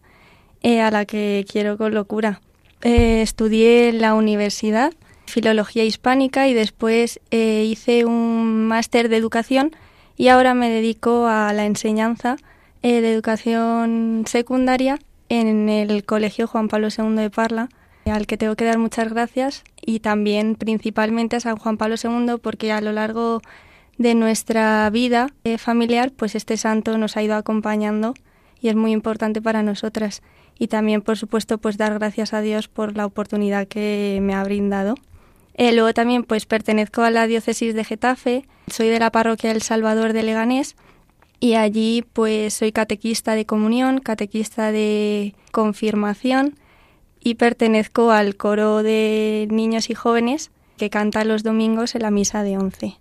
eh, 0.63 0.79
a 0.79 0.89
la 0.89 1.03
que 1.03 1.45
quiero 1.51 1.77
con 1.77 1.93
locura. 1.93 2.39
Eh, 2.83 3.21
estudié 3.21 3.89
en 3.89 3.99
la 3.99 4.13
universidad 4.13 4.93
filología 5.25 5.83
hispánica 5.83 6.47
y 6.47 6.53
después 6.53 7.19
eh, 7.31 7.65
hice 7.69 8.05
un 8.05 8.65
máster 8.65 9.09
de 9.09 9.17
educación 9.17 9.75
y 10.15 10.29
ahora 10.29 10.53
me 10.53 10.69
dedico 10.69 11.27
a 11.27 11.51
la 11.51 11.65
enseñanza 11.65 12.37
eh, 12.81 13.01
de 13.01 13.11
educación 13.11 14.23
secundaria 14.25 14.99
en 15.27 15.67
el 15.67 16.05
Colegio 16.05 16.47
Juan 16.47 16.69
Pablo 16.69 16.87
II 16.97 17.13
de 17.17 17.29
Parla, 17.29 17.67
al 18.05 18.25
que 18.25 18.37
tengo 18.37 18.55
que 18.55 18.63
dar 18.63 18.77
muchas 18.77 19.11
gracias 19.11 19.65
y 19.81 19.99
también 19.99 20.55
principalmente 20.55 21.35
a 21.35 21.41
San 21.41 21.57
Juan 21.57 21.75
Pablo 21.75 21.95
II 22.01 22.35
porque 22.41 22.71
a 22.71 22.79
lo 22.79 22.93
largo 22.93 23.41
de 23.97 24.15
nuestra 24.15 24.89
vida 24.89 25.29
eh, 25.43 25.57
familiar 25.57 26.11
pues 26.11 26.35
este 26.35 26.57
santo 26.57 26.97
nos 26.97 27.17
ha 27.17 27.23
ido 27.23 27.35
acompañando 27.35 28.13
y 28.59 28.69
es 28.69 28.75
muy 28.75 28.91
importante 28.91 29.41
para 29.41 29.63
nosotras 29.63 30.21
y 30.57 30.67
también 30.67 31.01
por 31.01 31.17
supuesto 31.17 31.57
pues 31.57 31.77
dar 31.77 31.93
gracias 31.95 32.33
a 32.33 32.41
Dios 32.41 32.67
por 32.67 32.95
la 32.95 33.05
oportunidad 33.05 33.67
que 33.67 34.19
me 34.21 34.35
ha 34.35 34.43
brindado. 34.43 34.95
Eh, 35.55 35.73
luego 35.73 35.93
también 35.93 36.23
pues 36.23 36.45
pertenezco 36.45 37.01
a 37.01 37.11
la 37.11 37.27
diócesis 37.27 37.73
de 37.73 37.83
Getafe, 37.83 38.45
soy 38.67 38.89
de 38.89 38.99
la 38.99 39.11
parroquia 39.11 39.51
del 39.51 39.61
Salvador 39.61 40.13
de 40.13 40.23
Leganés 40.23 40.75
y 41.39 41.55
allí 41.55 42.05
pues 42.13 42.53
soy 42.53 42.71
catequista 42.71 43.35
de 43.35 43.45
comunión, 43.45 43.99
catequista 43.99 44.71
de 44.71 45.33
confirmación 45.51 46.55
y 47.19 47.35
pertenezco 47.35 48.11
al 48.11 48.35
coro 48.35 48.83
de 48.83 49.47
niños 49.49 49.89
y 49.89 49.95
jóvenes 49.95 50.51
que 50.77 50.89
canta 50.89 51.25
los 51.25 51.43
domingos 51.43 51.95
en 51.95 52.03
la 52.03 52.11
misa 52.11 52.43
de 52.43 52.57
once. 52.57 53.00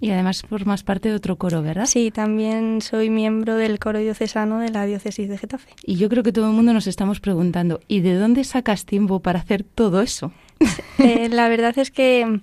Y 0.00 0.10
además 0.10 0.42
formas 0.48 0.82
parte 0.82 1.10
de 1.10 1.14
otro 1.14 1.36
coro, 1.36 1.62
¿verdad? 1.62 1.86
Sí, 1.86 2.10
también 2.10 2.80
soy 2.80 3.10
miembro 3.10 3.56
del 3.56 3.78
coro 3.78 3.98
diocesano 3.98 4.58
de 4.58 4.70
la 4.70 4.86
diócesis 4.86 5.28
de 5.28 5.36
Getafe. 5.36 5.70
Y 5.84 5.96
yo 5.96 6.08
creo 6.08 6.22
que 6.22 6.32
todo 6.32 6.46
el 6.48 6.54
mundo 6.54 6.72
nos 6.72 6.86
estamos 6.86 7.20
preguntando, 7.20 7.80
¿y 7.86 8.00
de 8.00 8.14
dónde 8.14 8.44
sacas 8.44 8.86
tiempo 8.86 9.20
para 9.20 9.40
hacer 9.40 9.62
todo 9.64 10.00
eso? 10.00 10.32
Eh, 10.98 11.30
la 11.30 11.48
verdad 11.48 11.78
es 11.78 11.90
que 11.90 12.40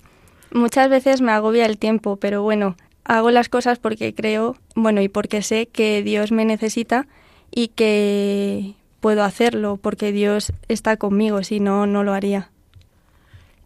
muchas 0.51 0.89
veces 0.89 1.21
me 1.21 1.31
agobia 1.31 1.67
el 1.67 1.77
tiempo, 1.77 2.15
pero 2.15 2.41
bueno, 2.41 2.75
hago 3.03 3.29
las 3.29 3.49
cosas 3.49 3.77
porque 3.77 4.15
creo, 4.15 4.55
bueno, 4.75 4.99
y 5.01 5.09
porque 5.09 5.43
sé 5.43 5.67
que 5.67 6.01
Dios 6.01 6.31
me 6.31 6.43
necesita 6.43 7.07
y 7.51 7.69
que 7.69 8.73
puedo 8.99 9.23
hacerlo 9.23 9.77
porque 9.77 10.11
Dios 10.11 10.53
está 10.67 10.97
conmigo, 10.97 11.43
si 11.43 11.59
no, 11.59 11.85
no 11.87 12.03
lo 12.03 12.13
haría. 12.13 12.49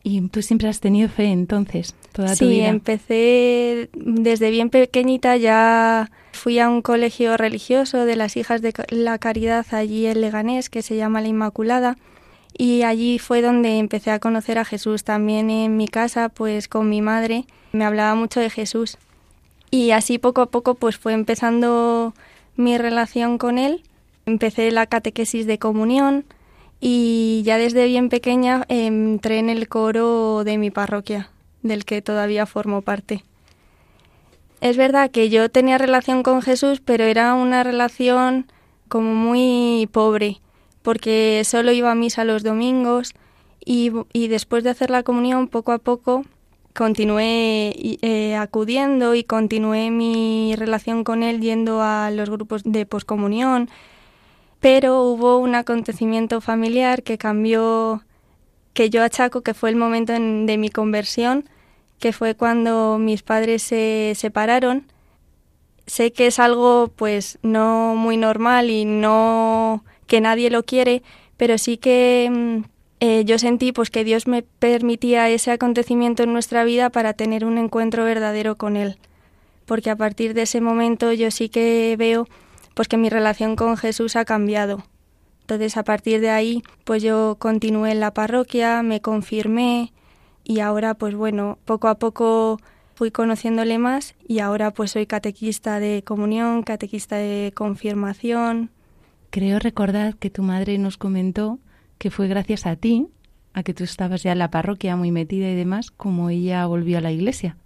Y 0.03 0.19
tú 0.29 0.41
siempre 0.41 0.67
has 0.67 0.79
tenido 0.79 1.09
fe 1.09 1.25
entonces, 1.25 1.93
toda 2.11 2.29
tu 2.29 2.45
Sí, 2.45 2.47
vida. 2.49 2.67
empecé 2.69 3.89
desde 3.93 4.49
bien 4.49 4.69
pequeñita, 4.69 5.37
ya 5.37 6.09
fui 6.31 6.57
a 6.59 6.69
un 6.69 6.81
colegio 6.81 7.37
religioso 7.37 8.05
de 8.05 8.15
las 8.15 8.35
hijas 8.35 8.61
de 8.63 8.73
la 8.89 9.19
caridad 9.19 9.65
allí 9.71 10.07
en 10.07 10.21
Leganés, 10.21 10.69
que 10.71 10.81
se 10.81 10.95
llama 10.95 11.21
La 11.21 11.27
Inmaculada, 11.27 11.97
y 12.57 12.81
allí 12.81 13.19
fue 13.19 13.41
donde 13.43 13.77
empecé 13.77 14.09
a 14.11 14.19
conocer 14.19 14.57
a 14.57 14.65
Jesús. 14.65 15.03
También 15.03 15.49
en 15.49 15.77
mi 15.77 15.87
casa, 15.87 16.29
pues 16.29 16.67
con 16.67 16.89
mi 16.89 17.01
madre, 17.01 17.45
me 17.71 17.85
hablaba 17.85 18.15
mucho 18.15 18.39
de 18.39 18.49
Jesús. 18.49 18.97
Y 19.69 19.91
así 19.91 20.17
poco 20.17 20.41
a 20.41 20.45
poco 20.47 20.75
pues 20.75 20.97
fue 20.97 21.13
empezando 21.13 22.13
mi 22.57 22.77
relación 22.77 23.37
con 23.37 23.57
él. 23.57 23.83
Empecé 24.25 24.69
la 24.71 24.85
catequesis 24.85 25.45
de 25.45 25.59
comunión 25.59 26.25
y 26.81 27.43
ya 27.45 27.57
desde 27.57 27.85
bien 27.85 28.09
pequeña 28.09 28.65
eh, 28.67 28.87
entré 28.87 29.37
en 29.37 29.49
el 29.49 29.69
coro 29.69 30.43
de 30.43 30.57
mi 30.57 30.71
parroquia, 30.71 31.29
del 31.61 31.85
que 31.85 32.01
todavía 32.01 32.45
formo 32.45 32.81
parte. 32.81 33.23
Es 34.59 34.77
verdad 34.77 35.11
que 35.11 35.29
yo 35.29 35.49
tenía 35.49 35.77
relación 35.77 36.23
con 36.23 36.41
Jesús, 36.41 36.81
pero 36.83 37.03
era 37.03 37.35
una 37.35 37.63
relación 37.63 38.51
como 38.89 39.13
muy 39.13 39.87
pobre, 39.91 40.41
porque 40.81 41.43
solo 41.45 41.71
iba 41.71 41.91
a 41.91 41.95
misa 41.95 42.25
los 42.25 42.43
domingos 42.43 43.13
y, 43.63 43.91
y 44.11 44.27
después 44.27 44.63
de 44.63 44.71
hacer 44.71 44.89
la 44.89 45.03
comunión 45.03 45.47
poco 45.47 45.71
a 45.71 45.77
poco 45.77 46.23
continué 46.73 47.73
eh, 48.01 48.35
acudiendo 48.35 49.15
y 49.15 49.23
continué 49.23 49.91
mi 49.91 50.55
relación 50.55 51.03
con 51.03 51.23
él 51.23 51.41
yendo 51.41 51.81
a 51.81 52.11
los 52.11 52.29
grupos 52.29 52.63
de 52.63 52.85
poscomunión, 52.85 53.69
pero 54.61 55.03
hubo 55.03 55.37
un 55.39 55.55
acontecimiento 55.55 56.39
familiar 56.39 57.03
que 57.03 57.17
cambió, 57.17 58.03
que 58.73 58.89
yo 58.89 59.03
achaco 59.03 59.41
que 59.41 59.53
fue 59.55 59.71
el 59.71 59.75
momento 59.75 60.13
en- 60.13 60.45
de 60.45 60.57
mi 60.57 60.69
conversión, 60.69 61.49
que 61.99 62.13
fue 62.13 62.35
cuando 62.35 62.97
mis 62.99 63.23
padres 63.23 63.63
se 63.63 64.13
separaron. 64.15 64.85
Sé 65.87 66.13
que 66.13 66.27
es 66.27 66.39
algo 66.39 66.91
pues 66.95 67.39
no 67.41 67.95
muy 67.95 68.17
normal 68.17 68.69
y 68.69 68.85
no 68.85 69.83
que 70.07 70.21
nadie 70.21 70.49
lo 70.51 70.63
quiere, 70.63 71.01
pero 71.37 71.57
sí 71.57 71.77
que 71.77 72.29
mm, 72.31 72.63
eh, 73.01 73.23
yo 73.25 73.39
sentí 73.39 73.71
pues 73.71 73.89
que 73.89 74.03
Dios 74.03 74.27
me 74.27 74.43
permitía 74.43 75.27
ese 75.29 75.51
acontecimiento 75.51 76.21
en 76.23 76.33
nuestra 76.33 76.63
vida 76.63 76.91
para 76.91 77.13
tener 77.13 77.45
un 77.45 77.57
encuentro 77.57 78.05
verdadero 78.05 78.55
con 78.57 78.77
Él. 78.77 78.97
Porque 79.65 79.89
a 79.89 79.95
partir 79.95 80.33
de 80.35 80.43
ese 80.43 80.61
momento 80.61 81.11
yo 81.13 81.31
sí 81.31 81.49
que 81.49 81.95
veo 81.97 82.27
pues 82.73 82.87
que 82.87 82.97
mi 82.97 83.09
relación 83.09 83.55
con 83.55 83.77
Jesús 83.77 84.15
ha 84.15 84.25
cambiado. 84.25 84.83
Entonces 85.41 85.77
a 85.77 85.83
partir 85.83 86.21
de 86.21 86.29
ahí 86.29 86.63
pues 86.83 87.03
yo 87.03 87.35
continué 87.39 87.91
en 87.91 87.99
la 87.99 88.13
parroquia, 88.13 88.83
me 88.83 89.01
confirmé 89.01 89.91
y 90.43 90.59
ahora 90.59 90.93
pues 90.93 91.15
bueno, 91.15 91.57
poco 91.65 91.87
a 91.87 91.95
poco 91.95 92.59
fui 92.95 93.11
conociéndole 93.11 93.77
más 93.77 94.15
y 94.27 94.39
ahora 94.39 94.71
pues 94.71 94.91
soy 94.91 95.07
catequista 95.07 95.79
de 95.79 96.03
comunión, 96.03 96.63
catequista 96.63 97.15
de 97.17 97.51
confirmación. 97.55 98.69
Creo 99.29 99.59
recordar 99.59 100.17
que 100.17 100.29
tu 100.29 100.43
madre 100.43 100.77
nos 100.77 100.97
comentó 100.97 101.59
que 101.97 102.11
fue 102.11 102.27
gracias 102.27 102.65
a 102.65 102.75
ti, 102.75 103.07
a 103.53 103.63
que 103.63 103.73
tú 103.73 103.83
estabas 103.83 104.23
ya 104.23 104.31
en 104.31 104.39
la 104.39 104.51
parroquia 104.51 104.95
muy 104.95 105.11
metida 105.11 105.49
y 105.49 105.55
demás, 105.55 105.91
como 105.91 106.29
ella 106.29 106.65
volvió 106.65 106.97
a 106.97 107.01
la 107.01 107.11
iglesia, 107.11 107.57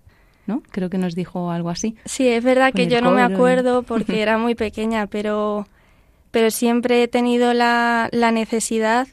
¿no? 0.48 0.62
Creo 0.72 0.90
que 0.90 0.98
nos 0.98 1.16
dijo 1.16 1.52
algo 1.52 1.70
así. 1.70 1.96
Sí, 2.06 2.28
es 2.28 2.44
verdad 2.44 2.74
que 2.74 2.88
yo 2.88 3.02
no 3.02 3.12
me 3.12 3.22
acuerdo 3.22 3.84
porque 3.88 4.22
era 4.22 4.38
muy 4.38 4.56
pequeña, 4.56 5.08
pero, 5.08 5.68
pero 6.32 6.52
siempre 6.52 7.04
he 7.04 7.08
tenido 7.08 7.54
la, 7.54 8.10
la 8.12 8.32
necesidad 8.32 9.08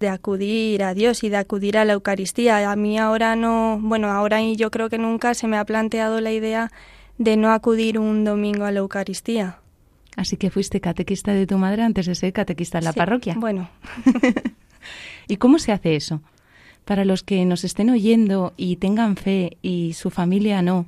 de 0.00 0.08
acudir 0.08 0.82
a 0.82 0.92
Dios 0.92 1.24
y 1.24 1.30
de 1.30 1.38
acudir 1.38 1.78
a 1.78 1.84
la 1.84 1.94
Eucaristía. 1.94 2.70
A 2.70 2.76
mí 2.76 2.98
ahora 2.98 3.34
no, 3.36 3.78
bueno, 3.80 4.08
ahora 4.08 4.42
y 4.42 4.56
yo 4.56 4.70
creo 4.70 4.90
que 4.90 4.98
nunca 4.98 5.32
se 5.34 5.48
me 5.48 5.56
ha 5.56 5.64
planteado 5.64 6.20
la 6.20 6.32
idea 6.32 6.70
de 7.18 7.36
no 7.38 7.50
acudir 7.50 7.98
un 7.98 8.24
domingo 8.24 8.64
a 8.66 8.72
la 8.72 8.80
Eucaristía. 8.80 9.58
Así 10.16 10.36
que 10.36 10.50
fuiste 10.50 10.80
catequista 10.80 11.32
de 11.32 11.46
tu 11.46 11.56
madre 11.58 11.82
antes 11.82 12.06
de 12.06 12.14
ser 12.14 12.32
catequista 12.32 12.78
en 12.78 12.84
la 12.84 12.92
Sí, 12.92 12.98
parroquia. 12.98 13.34
Bueno, 13.38 13.68
¿Y 15.28 15.36
cómo 15.36 15.58
se 15.58 15.72
hace 15.72 15.96
eso? 15.96 16.20
Para 16.86 17.04
los 17.04 17.24
que 17.24 17.44
nos 17.44 17.64
estén 17.64 17.90
oyendo 17.90 18.54
y 18.56 18.76
tengan 18.76 19.16
fe 19.16 19.58
y 19.60 19.94
su 19.94 20.10
familia 20.10 20.62
no, 20.62 20.86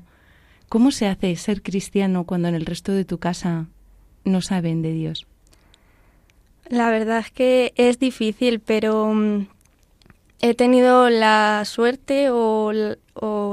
¿cómo 0.68 0.92
se 0.92 1.08
hace 1.08 1.34
ser 1.34 1.60
cristiano 1.60 2.22
cuando 2.22 2.46
en 2.46 2.54
el 2.54 2.66
resto 2.66 2.92
de 2.92 3.04
tu 3.04 3.18
casa 3.18 3.66
no 4.24 4.40
saben 4.40 4.80
de 4.80 4.92
Dios? 4.92 5.26
La 6.68 6.90
verdad 6.90 7.18
es 7.18 7.32
que 7.32 7.72
es 7.74 7.98
difícil, 7.98 8.60
pero 8.60 9.12
mm, 9.12 9.48
he 10.40 10.54
tenido 10.54 11.10
la 11.10 11.64
suerte 11.64 12.28
o, 12.30 12.94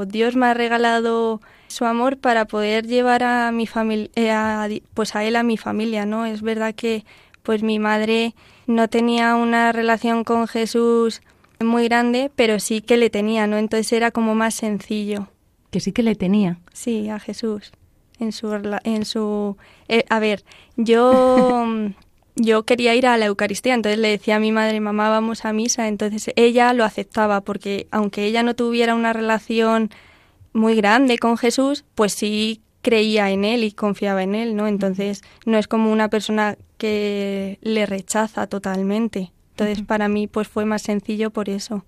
Dios 0.06 0.36
me 0.36 0.46
ha 0.46 0.54
regalado 0.54 1.42
su 1.68 1.86
amor 1.86 2.18
para 2.20 2.46
poder 2.46 2.86
llevar 2.86 3.24
a 3.24 3.52
mi 3.52 3.66
familia, 3.66 4.70
pues 4.94 5.16
a 5.16 5.24
él 5.24 5.36
a 5.36 5.42
mi 5.42 5.58
familia, 5.58 6.06
¿no? 6.06 6.28
Es 6.28 6.44
verdad 6.44 6.76
que 6.76 7.06
pues 7.42 7.64
mi 7.64 7.80
madre 7.80 8.36
no 8.68 8.88
tenía 8.88 9.34
una 9.34 9.72
relación 9.72 10.24
con 10.24 10.48
Jesús 10.48 11.24
muy 11.60 11.86
grande, 11.86 12.32
pero 12.36 12.60
sí 12.60 12.82
que 12.82 12.98
le 12.98 13.10
tenía, 13.10 13.48
¿no? 13.48 13.58
Entonces 13.58 13.92
era 13.94 14.12
como 14.12 14.36
más 14.36 14.56
sencillo. 14.56 15.28
Que 15.72 15.80
sí 15.80 15.92
que 15.92 16.04
le 16.04 16.16
tenía. 16.16 16.60
Sí, 16.74 17.10
a 17.10 17.20
Jesús. 17.20 17.72
En 18.20 18.32
su. 18.32 18.54
En 18.84 19.06
su 19.06 19.58
eh, 19.88 20.06
a 20.10 20.20
ver, 20.20 20.44
yo. 20.76 21.66
yo 22.36 22.64
quería 22.64 22.96
ir 22.96 23.08
a 23.08 23.18
la 23.18 23.28
Eucaristía, 23.28 23.74
entonces 23.74 24.00
le 24.00 24.10
decía 24.10 24.36
a 24.36 24.40
mi 24.40 24.52
madre, 24.52 24.80
mamá, 24.80 25.10
vamos 25.10 25.46
a 25.46 25.54
misa, 25.54 25.88
entonces 25.88 26.32
ella 26.36 26.74
lo 26.74 26.84
aceptaba 26.84 27.42
porque 27.42 27.88
aunque 27.92 28.26
ella 28.26 28.44
no 28.44 28.56
tuviera 28.56 28.94
una 28.94 29.14
relación 29.14 29.90
muy 30.54 30.76
grande 30.76 31.18
con 31.18 31.38
Jesús, 31.38 31.86
pues 31.96 32.14
sí 32.14 32.62
creía 32.82 33.32
en 33.32 33.46
él 33.46 33.64
y 33.64 33.72
confiaba 33.72 34.22
en 34.24 34.36
él, 34.36 34.56
¿no? 34.56 34.68
Entonces 34.68 35.24
no 35.46 35.58
es 35.58 35.68
como 35.68 35.92
una 35.92 36.10
persona 36.10 36.58
que 36.78 37.58
le 37.62 37.86
rechaza 37.86 38.48
totalmente. 38.48 39.32
Entonces 39.58 39.86
para 39.86 40.10
mí 40.10 40.28
pues 40.28 40.50
fue 40.50 40.66
más 40.66 40.82
sencillo 40.82 41.30
por 41.30 41.48
eso. 41.48 41.86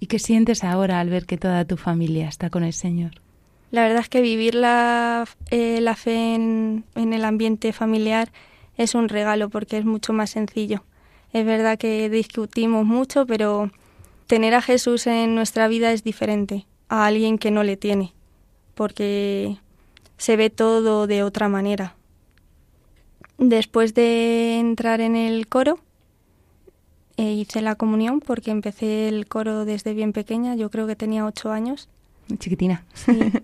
¿Y 0.00 0.06
qué 0.06 0.18
sientes 0.18 0.62
ahora 0.64 1.00
al 1.00 1.08
ver 1.08 1.24
que 1.24 1.38
toda 1.38 1.64
tu 1.64 1.78
familia 1.78 2.28
está 2.28 2.50
con 2.50 2.62
el 2.62 2.74
Señor? 2.74 3.22
La 3.70 3.82
verdad 3.82 4.00
es 4.00 4.10
que 4.10 4.20
vivir 4.20 4.54
la, 4.54 5.26
eh, 5.50 5.80
la 5.80 5.96
fe 5.96 6.34
en, 6.34 6.84
en 6.94 7.14
el 7.14 7.24
ambiente 7.24 7.72
familiar 7.72 8.30
es 8.76 8.94
un 8.94 9.08
regalo 9.08 9.48
porque 9.48 9.78
es 9.78 9.86
mucho 9.86 10.12
más 10.12 10.28
sencillo. 10.28 10.84
Es 11.32 11.46
verdad 11.46 11.78
que 11.78 12.10
discutimos 12.10 12.84
mucho, 12.84 13.24
pero 13.24 13.70
tener 14.26 14.54
a 14.54 14.60
Jesús 14.60 15.06
en 15.06 15.34
nuestra 15.34 15.68
vida 15.68 15.92
es 15.92 16.04
diferente 16.04 16.66
a 16.90 17.06
alguien 17.06 17.38
que 17.38 17.50
no 17.50 17.62
le 17.62 17.78
tiene, 17.78 18.12
porque 18.74 19.56
se 20.18 20.36
ve 20.36 20.50
todo 20.50 21.06
de 21.06 21.22
otra 21.22 21.48
manera. 21.48 21.96
Después 23.38 23.94
de 23.94 24.58
entrar 24.58 25.00
en 25.00 25.16
el 25.16 25.46
coro, 25.48 25.78
eh, 27.16 27.32
hice 27.32 27.62
la 27.62 27.74
comunión 27.74 28.20
porque 28.20 28.50
empecé 28.50 29.08
el 29.08 29.26
coro 29.26 29.64
desde 29.64 29.94
bien 29.94 30.12
pequeña, 30.12 30.54
yo 30.54 30.70
creo 30.70 30.86
que 30.86 30.96
tenía 30.96 31.24
ocho 31.24 31.50
años. 31.52 31.88
Chiquitina. 32.38 32.84
Sí. 32.94 33.12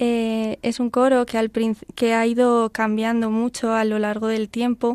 Eh, 0.00 0.60
es 0.62 0.78
un 0.78 0.90
coro 0.90 1.26
que, 1.26 1.38
al 1.38 1.50
que 1.50 2.14
ha 2.14 2.24
ido 2.24 2.70
cambiando 2.70 3.32
mucho 3.32 3.74
a 3.74 3.82
lo 3.82 3.98
largo 3.98 4.28
del 4.28 4.48
tiempo 4.48 4.94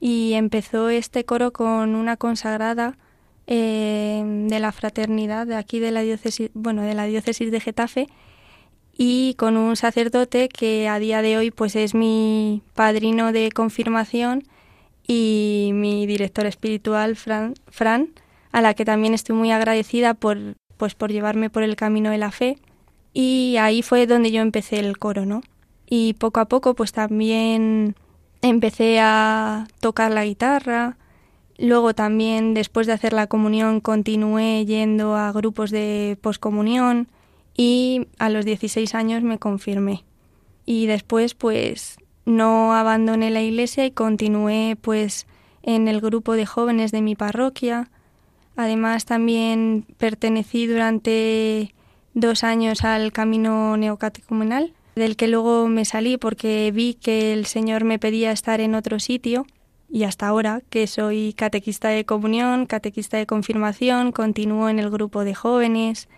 y 0.00 0.32
empezó 0.32 0.88
este 0.88 1.24
coro 1.24 1.52
con 1.52 1.94
una 1.94 2.16
consagrada 2.16 2.98
eh, 3.46 4.24
de 4.48 4.58
la 4.58 4.72
fraternidad 4.72 5.46
de 5.46 5.54
aquí 5.54 5.78
de 5.78 5.92
la 5.92 6.00
diócesis, 6.00 6.50
bueno, 6.54 6.82
de 6.82 6.94
la 6.94 7.04
diócesis 7.04 7.52
de 7.52 7.60
Getafe 7.60 8.08
y 8.96 9.34
con 9.34 9.56
un 9.56 9.76
sacerdote 9.76 10.48
que 10.48 10.88
a 10.88 10.98
día 10.98 11.22
de 11.22 11.36
hoy 11.36 11.50
pues 11.50 11.76
es 11.76 11.94
mi 11.94 12.62
padrino 12.74 13.32
de 13.32 13.50
confirmación 13.52 14.42
y 15.12 15.72
mi 15.74 16.06
director 16.06 16.46
espiritual 16.46 17.16
Fran, 17.16 17.54
Fran 17.66 18.10
a 18.52 18.60
la 18.60 18.74
que 18.74 18.84
también 18.84 19.12
estoy 19.12 19.34
muy 19.34 19.50
agradecida 19.50 20.14
por 20.14 20.38
pues 20.76 20.94
por 20.94 21.10
llevarme 21.10 21.50
por 21.50 21.64
el 21.64 21.74
camino 21.74 22.10
de 22.10 22.18
la 22.18 22.30
fe 22.30 22.58
y 23.12 23.56
ahí 23.58 23.82
fue 23.82 24.06
donde 24.06 24.30
yo 24.30 24.40
empecé 24.40 24.78
el 24.78 24.98
coro, 24.98 25.26
¿no? 25.26 25.42
Y 25.84 26.14
poco 26.14 26.38
a 26.38 26.44
poco 26.44 26.74
pues 26.74 26.92
también 26.92 27.96
empecé 28.40 29.00
a 29.00 29.66
tocar 29.80 30.12
la 30.12 30.24
guitarra, 30.24 30.96
luego 31.58 31.92
también 31.92 32.54
después 32.54 32.86
de 32.86 32.92
hacer 32.92 33.12
la 33.12 33.26
comunión 33.26 33.80
continué 33.80 34.64
yendo 34.64 35.16
a 35.16 35.32
grupos 35.32 35.72
de 35.72 36.18
poscomunión 36.22 37.08
y 37.56 38.06
a 38.20 38.30
los 38.30 38.44
16 38.44 38.94
años 38.94 39.24
me 39.24 39.40
confirmé. 39.40 40.04
Y 40.66 40.86
después 40.86 41.34
pues 41.34 41.99
no 42.30 42.74
abandoné 42.74 43.30
la 43.30 43.42
iglesia 43.42 43.84
y 43.86 43.90
continué 43.90 44.76
pues 44.80 45.26
en 45.62 45.88
el 45.88 46.00
grupo 46.00 46.34
de 46.34 46.46
jóvenes 46.46 46.92
de 46.92 47.02
mi 47.02 47.14
parroquia. 47.14 47.90
Además 48.56 49.04
también 49.04 49.86
pertenecí 49.98 50.66
durante 50.66 51.74
dos 52.14 52.44
años 52.44 52.84
al 52.84 53.12
camino 53.12 53.76
neocatecumenal, 53.76 54.72
del 54.96 55.16
que 55.16 55.28
luego 55.28 55.68
me 55.68 55.84
salí 55.84 56.16
porque 56.16 56.70
vi 56.74 56.94
que 56.94 57.32
el 57.32 57.46
Señor 57.46 57.84
me 57.84 57.98
pedía 57.98 58.32
estar 58.32 58.60
en 58.60 58.74
otro 58.74 58.98
sitio 58.98 59.46
y 59.88 60.04
hasta 60.04 60.28
ahora 60.28 60.62
que 60.70 60.86
soy 60.86 61.34
catequista 61.36 61.88
de 61.88 62.04
comunión, 62.04 62.66
catequista 62.66 63.16
de 63.16 63.26
confirmación, 63.26 64.12
continúo 64.12 64.68
en 64.68 64.78
el 64.78 64.90
grupo 64.90 65.24
de 65.24 65.34
jóvenes. 65.34 66.08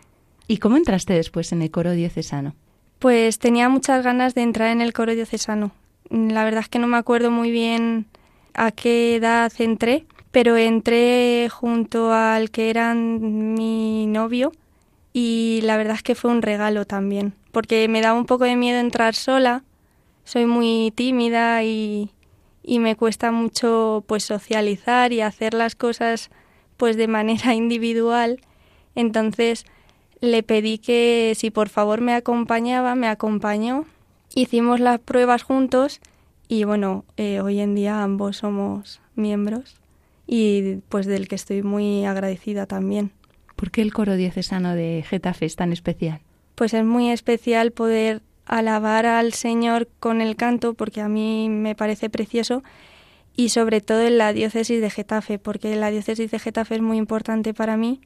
¿Y 0.46 0.58
cómo 0.58 0.76
entraste 0.76 1.14
después 1.14 1.52
en 1.52 1.62
el 1.62 1.70
coro 1.70 1.92
diocesano? 1.92 2.54
Pues 2.98 3.38
tenía 3.38 3.68
muchas 3.68 4.04
ganas 4.04 4.34
de 4.34 4.42
entrar 4.42 4.68
en 4.68 4.80
el 4.80 4.92
coro 4.92 5.14
diocesano. 5.14 5.72
La 6.12 6.44
verdad 6.44 6.60
es 6.60 6.68
que 6.68 6.78
no 6.78 6.88
me 6.88 6.98
acuerdo 6.98 7.30
muy 7.30 7.50
bien 7.50 8.04
a 8.52 8.70
qué 8.70 9.16
edad 9.16 9.50
entré, 9.58 10.04
pero 10.30 10.58
entré 10.58 11.48
junto 11.50 12.12
al 12.12 12.50
que 12.50 12.68
era 12.68 12.92
mi 12.94 14.06
novio 14.06 14.52
y 15.14 15.60
la 15.62 15.78
verdad 15.78 15.96
es 15.96 16.02
que 16.02 16.14
fue 16.14 16.30
un 16.30 16.42
regalo 16.42 16.84
también, 16.84 17.32
porque 17.50 17.88
me 17.88 18.02
daba 18.02 18.18
un 18.18 18.26
poco 18.26 18.44
de 18.44 18.56
miedo 18.56 18.78
entrar 18.78 19.14
sola, 19.14 19.64
soy 20.24 20.44
muy 20.44 20.92
tímida 20.94 21.62
y, 21.64 22.10
y 22.62 22.78
me 22.78 22.94
cuesta 22.94 23.32
mucho 23.32 24.04
pues 24.06 24.22
socializar 24.22 25.14
y 25.14 25.22
hacer 25.22 25.54
las 25.54 25.74
cosas 25.74 26.30
pues 26.76 26.98
de 26.98 27.08
manera 27.08 27.54
individual, 27.54 28.38
entonces 28.94 29.64
le 30.20 30.42
pedí 30.42 30.76
que 30.76 31.32
si 31.36 31.50
por 31.50 31.70
favor 31.70 32.02
me 32.02 32.12
acompañaba, 32.12 32.94
me 32.96 33.08
acompañó, 33.08 33.86
hicimos 34.34 34.80
las 34.80 35.00
pruebas 35.00 35.42
juntos 35.42 36.00
y 36.48 36.64
bueno, 36.64 37.04
eh, 37.16 37.40
hoy 37.40 37.60
en 37.60 37.74
día 37.74 38.02
ambos 38.02 38.38
somos 38.38 39.00
miembros 39.14 39.76
y 40.26 40.76
pues 40.88 41.06
del 41.06 41.28
que 41.28 41.34
estoy 41.34 41.62
muy 41.62 42.04
agradecida 42.04 42.66
también. 42.66 43.12
¿Por 43.56 43.70
qué 43.70 43.82
el 43.82 43.92
coro 43.92 44.16
diocesano 44.16 44.74
de 44.74 45.04
Getafe 45.08 45.46
es 45.46 45.56
tan 45.56 45.72
especial? 45.72 46.20
Pues 46.54 46.74
es 46.74 46.84
muy 46.84 47.10
especial 47.10 47.70
poder 47.70 48.22
alabar 48.46 49.06
al 49.06 49.32
Señor 49.32 49.88
con 50.00 50.20
el 50.20 50.36
canto, 50.36 50.74
porque 50.74 51.00
a 51.00 51.08
mí 51.08 51.48
me 51.48 51.74
parece 51.74 52.10
precioso, 52.10 52.62
y 53.34 53.50
sobre 53.50 53.80
todo 53.80 54.02
en 54.02 54.18
la 54.18 54.32
diócesis 54.32 54.80
de 54.80 54.90
Getafe, 54.90 55.38
porque 55.38 55.74
la 55.76 55.90
diócesis 55.90 56.30
de 56.30 56.38
Getafe 56.38 56.76
es 56.76 56.82
muy 56.82 56.98
importante 56.98 57.54
para 57.54 57.76
mí, 57.76 58.00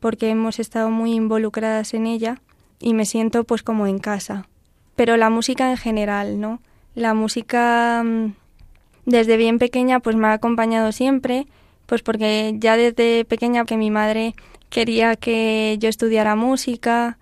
porque 0.00 0.30
hemos 0.30 0.58
estado 0.58 0.90
muy 0.90 1.12
involucradas 1.12 1.94
en 1.94 2.06
ella 2.06 2.40
y 2.78 2.94
me 2.94 3.04
siento 3.04 3.44
pues 3.44 3.62
como 3.62 3.86
en 3.86 3.98
casa. 3.98 4.48
Pero 4.96 5.16
la 5.16 5.30
música 5.30 5.70
en 5.70 5.76
general, 5.76 6.40
¿no? 6.40 6.60
La 6.94 7.14
música 7.14 8.02
mm, 8.04 8.34
desde 9.06 9.36
bien 9.36 9.58
pequeña 9.58 10.00
pues 10.00 10.16
me 10.16 10.28
ha 10.28 10.34
acompañado 10.34 10.92
siempre, 10.92 11.46
pues 11.86 12.02
porque 12.02 12.54
ya 12.58 12.76
desde 12.76 13.24
pequeña 13.24 13.64
que 13.64 13.76
mi 13.76 13.90
madre 13.90 14.34
quería 14.70 15.16
que 15.16 15.76
yo 15.78 15.88
estudiara 15.88 16.36
música 16.36 17.18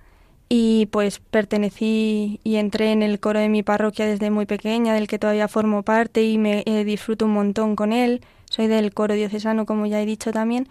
y 0.49 0.87
pues 0.87 1.21
pertenecí 1.21 2.41
y 2.43 2.57
entré 2.57 2.93
en 2.93 3.03
el 3.03 3.21
coro 3.21 3.39
de 3.39 3.49
mi 3.49 3.63
parroquia 3.63 4.07
desde 4.07 4.31
muy 4.31 4.47
pequeña, 4.47 4.95
del 4.95 5.07
que 5.07 5.19
todavía 5.19 5.49
formo 5.49 5.83
parte 5.85 6.25
y 6.25 6.39
me 6.39 6.65
eh, 6.67 6.85
disfruto 6.85 7.27
un 7.27 7.33
montón 7.33 7.77
con 7.77 7.93
él. 7.93 8.21
Soy 8.51 8.67
del 8.67 8.93
coro 8.93 9.15
diocesano, 9.15 9.65
como 9.65 9.87
ya 9.87 10.03
he 10.03 10.07
dicho 10.07 10.33
también, 10.33 10.69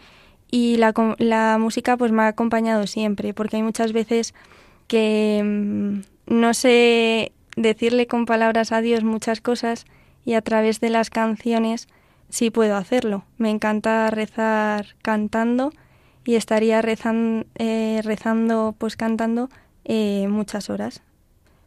y 0.52 0.76
la, 0.78 0.94
la 1.18 1.58
música 1.60 1.96
pues 1.96 2.12
me 2.12 2.24
ha 2.24 2.28
acompañado 2.28 2.88
siempre, 2.88 3.34
porque 3.34 3.56
hay 3.56 3.64
muchas 3.64 3.94
veces 3.94 4.34
que 4.88 5.42
mm, 5.44 6.02
no 6.30 6.54
sé 6.54 7.34
decirle 7.56 8.08
con 8.08 8.26
palabras 8.26 8.72
a 8.72 8.82
Dios 8.82 9.04
muchas 9.04 9.42
cosas 9.42 9.86
y 10.24 10.34
a 10.36 10.42
través 10.42 10.80
de 10.80 10.89
las 10.89 11.10
canciones 11.10 11.88
sí 12.30 12.51
puedo 12.51 12.78
hacerlo. 12.78 13.26
Me 13.38 13.49
encanta 13.49 14.10
rezar 14.12 14.95
cantando 15.01 15.72
y 16.24 16.36
estaría 16.36 16.82
rezan, 16.82 17.47
eh, 17.56 18.01
rezando, 18.03 18.76
pues 18.78 18.95
cantando 18.95 19.49
eh, 19.86 20.28
muchas 20.30 20.70
horas. 20.70 21.01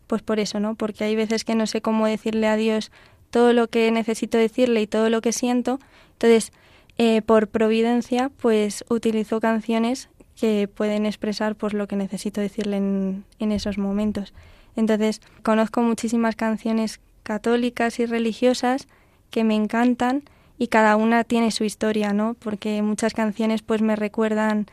Pues 0.07 0.23
por 0.23 0.39
eso, 0.39 0.61
¿no? 0.61 0.77
Porque 0.77 1.05
hay 1.05 1.17
veces 1.17 1.45
que 1.45 1.57
no 1.57 1.67
sé 1.67 1.83
cómo 1.83 2.07
decirle 2.07 2.47
a 2.47 2.57
Dios 2.57 2.93
todo 3.31 3.53
lo 3.53 3.69
que 3.69 3.91
necesito 3.91 4.39
decirle 4.39 4.81
y 4.83 4.87
todo 4.87 5.11
lo 5.11 5.21
que 5.21 5.33
siento. 5.33 5.81
Entonces, 6.13 6.53
eh, 6.99 7.23
por 7.23 7.49
providencia, 7.49 8.31
pues 8.41 8.85
utilizo 8.89 9.41
canciones 9.41 10.09
que 10.37 10.69
pueden 10.69 11.07
expresar 11.07 11.57
pues 11.57 11.73
lo 11.73 11.89
que 11.89 11.97
necesito 11.97 12.41
decirle 12.41 12.77
en, 12.77 13.25
en 13.39 13.53
esos 13.53 13.79
momentos. 13.79 14.33
Entonces, 14.77 15.21
conozco 15.43 15.83
muchísimas 15.83 16.37
canciones 16.37 17.01
católicas 17.23 17.99
y 17.99 18.07
religiosas 18.07 18.89
que 19.31 19.45
me 19.45 19.55
encantan 19.55 20.25
y 20.59 20.69
cada 20.69 20.97
una 20.97 21.25
tiene 21.25 21.51
su 21.51 21.65
historia, 21.65 22.13
¿no? 22.13 22.35
Porque 22.35 22.83
muchas 22.83 23.15
canciones 23.15 23.63
pues 23.63 23.83
me 23.83 23.97
recuerdan 23.97 24.67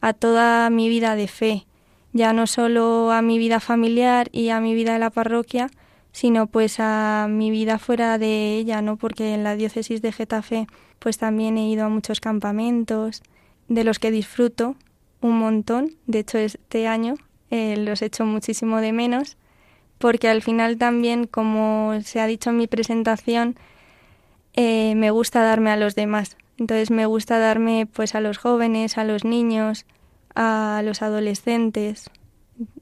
a 0.00 0.12
toda 0.12 0.68
mi 0.70 0.88
vida 0.88 1.14
de 1.14 1.28
fe, 1.28 1.66
ya 2.12 2.32
no 2.32 2.46
solo 2.46 3.12
a 3.12 3.22
mi 3.22 3.38
vida 3.38 3.60
familiar 3.60 4.28
y 4.32 4.48
a 4.50 4.60
mi 4.60 4.74
vida 4.74 4.94
de 4.94 4.98
la 4.98 5.10
parroquia, 5.10 5.70
sino 6.12 6.46
pues 6.46 6.76
a 6.78 7.26
mi 7.28 7.50
vida 7.50 7.78
fuera 7.78 8.18
de 8.18 8.56
ella, 8.56 8.82
¿no? 8.82 8.96
Porque 8.96 9.34
en 9.34 9.44
la 9.44 9.54
diócesis 9.54 10.00
de 10.02 10.12
Getafe 10.12 10.66
pues 10.98 11.18
también 11.18 11.58
he 11.58 11.68
ido 11.68 11.84
a 11.84 11.90
muchos 11.90 12.20
campamentos 12.20 13.22
de 13.68 13.84
los 13.84 13.98
que 13.98 14.10
disfruto 14.10 14.76
un 15.20 15.38
montón, 15.38 15.92
de 16.06 16.20
hecho 16.20 16.38
este 16.38 16.88
año 16.88 17.16
eh, 17.50 17.76
los 17.76 18.02
echo 18.02 18.24
muchísimo 18.24 18.80
de 18.80 18.92
menos, 18.92 19.36
porque 19.98 20.28
al 20.28 20.42
final 20.42 20.76
también, 20.78 21.26
como 21.26 21.94
se 22.02 22.20
ha 22.20 22.26
dicho 22.26 22.50
en 22.50 22.56
mi 22.58 22.66
presentación, 22.66 23.56
eh, 24.54 24.94
me 24.96 25.10
gusta 25.10 25.42
darme 25.42 25.70
a 25.70 25.76
los 25.76 25.94
demás. 25.94 26.36
Entonces 26.58 26.90
me 26.90 27.06
gusta 27.06 27.38
darme 27.38 27.86
pues 27.92 28.14
a 28.14 28.20
los 28.20 28.38
jóvenes, 28.38 28.96
a 28.98 29.04
los 29.04 29.24
niños, 29.24 29.84
a 30.34 30.80
los 30.84 31.02
adolescentes 31.02 32.10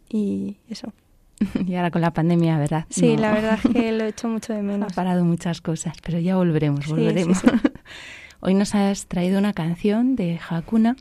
y 0.08 0.56
eso. 0.68 0.92
y 1.66 1.74
ahora 1.74 1.90
con 1.90 2.00
la 2.00 2.12
pandemia, 2.12 2.58
¿verdad? 2.58 2.86
Sí, 2.90 3.16
No. 3.16 3.22
la 3.22 3.32
verdad 3.32 3.58
es 3.64 3.72
que 3.72 3.92
lo 3.98 4.04
he 4.04 4.08
hecho 4.08 4.28
mucho 4.28 4.52
de 4.52 4.60
Ha 4.60 4.62
menos. 4.62 4.92
parado 4.92 5.24
muchas 5.24 5.60
cosas, 5.60 5.96
pero 6.04 6.18
ya 6.20 6.36
volveremos, 6.36 6.84
Sí, 6.84 6.90
volveremos. 6.92 7.38
sí, 7.38 7.46
Hoy 8.40 8.54
nos 8.54 8.74
has 8.74 9.06
traído 9.06 9.38
una 9.38 9.52
canción 9.54 10.16
de 10.16 10.38
Hakuna 10.48 10.96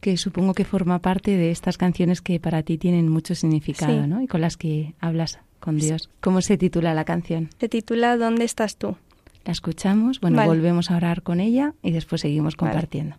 que 0.00 0.16
supongo 0.16 0.54
que 0.54 0.64
forma 0.64 0.98
parte 1.00 1.36
de 1.36 1.50
estas 1.50 1.76
canciones 1.78 2.20
que 2.22 2.40
para 2.40 2.62
ti 2.62 2.78
tienen 2.78 3.08
mucho 3.08 3.34
significado, 3.34 4.02
Sí. 4.02 4.08
¿no? 4.08 4.22
Y 4.22 4.26
con 4.26 4.40
las 4.40 4.56
que 4.56 4.94
hablas 5.00 5.38
con 5.60 5.76
Dios. 5.78 6.08
¿Cómo 6.20 6.40
se 6.40 6.56
titula 6.56 6.94
la 6.94 7.04
canción? 7.04 7.50
Se 7.58 7.68
titula 7.68 8.16
¿Dónde 8.16 8.44
estás 8.44 8.76
tú? 8.76 8.96
La 9.44 9.52
escuchamos, 9.52 10.20
bueno, 10.20 10.36
Vale. 10.36 10.48
volvemos 10.48 10.90
a 10.90 10.96
orar 10.96 11.22
con 11.22 11.40
ella 11.40 11.74
y 11.82 11.90
después 11.92 12.20
seguimos 12.22 12.56
compartiendo. 12.56 13.16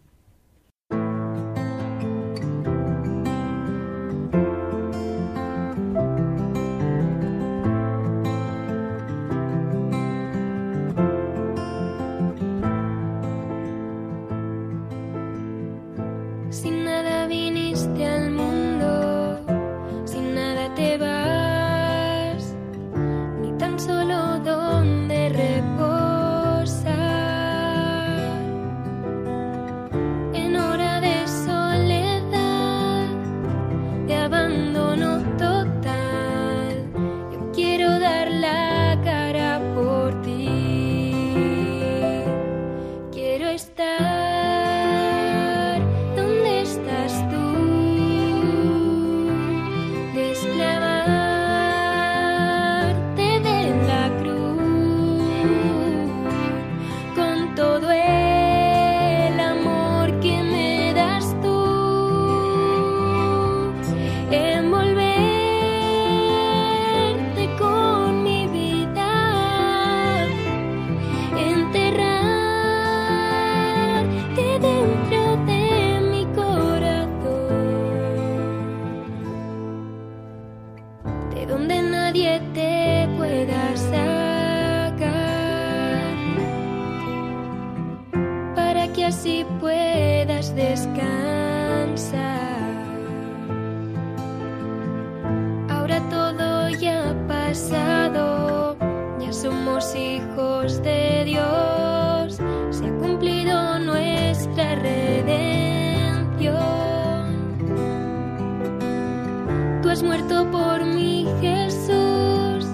Muerto 110.04 110.50
por 110.52 110.86
mí, 110.86 111.28
Jesús, 111.42 112.66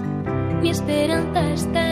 mi 0.62 0.70
esperanza 0.70 1.52
está 1.52 1.87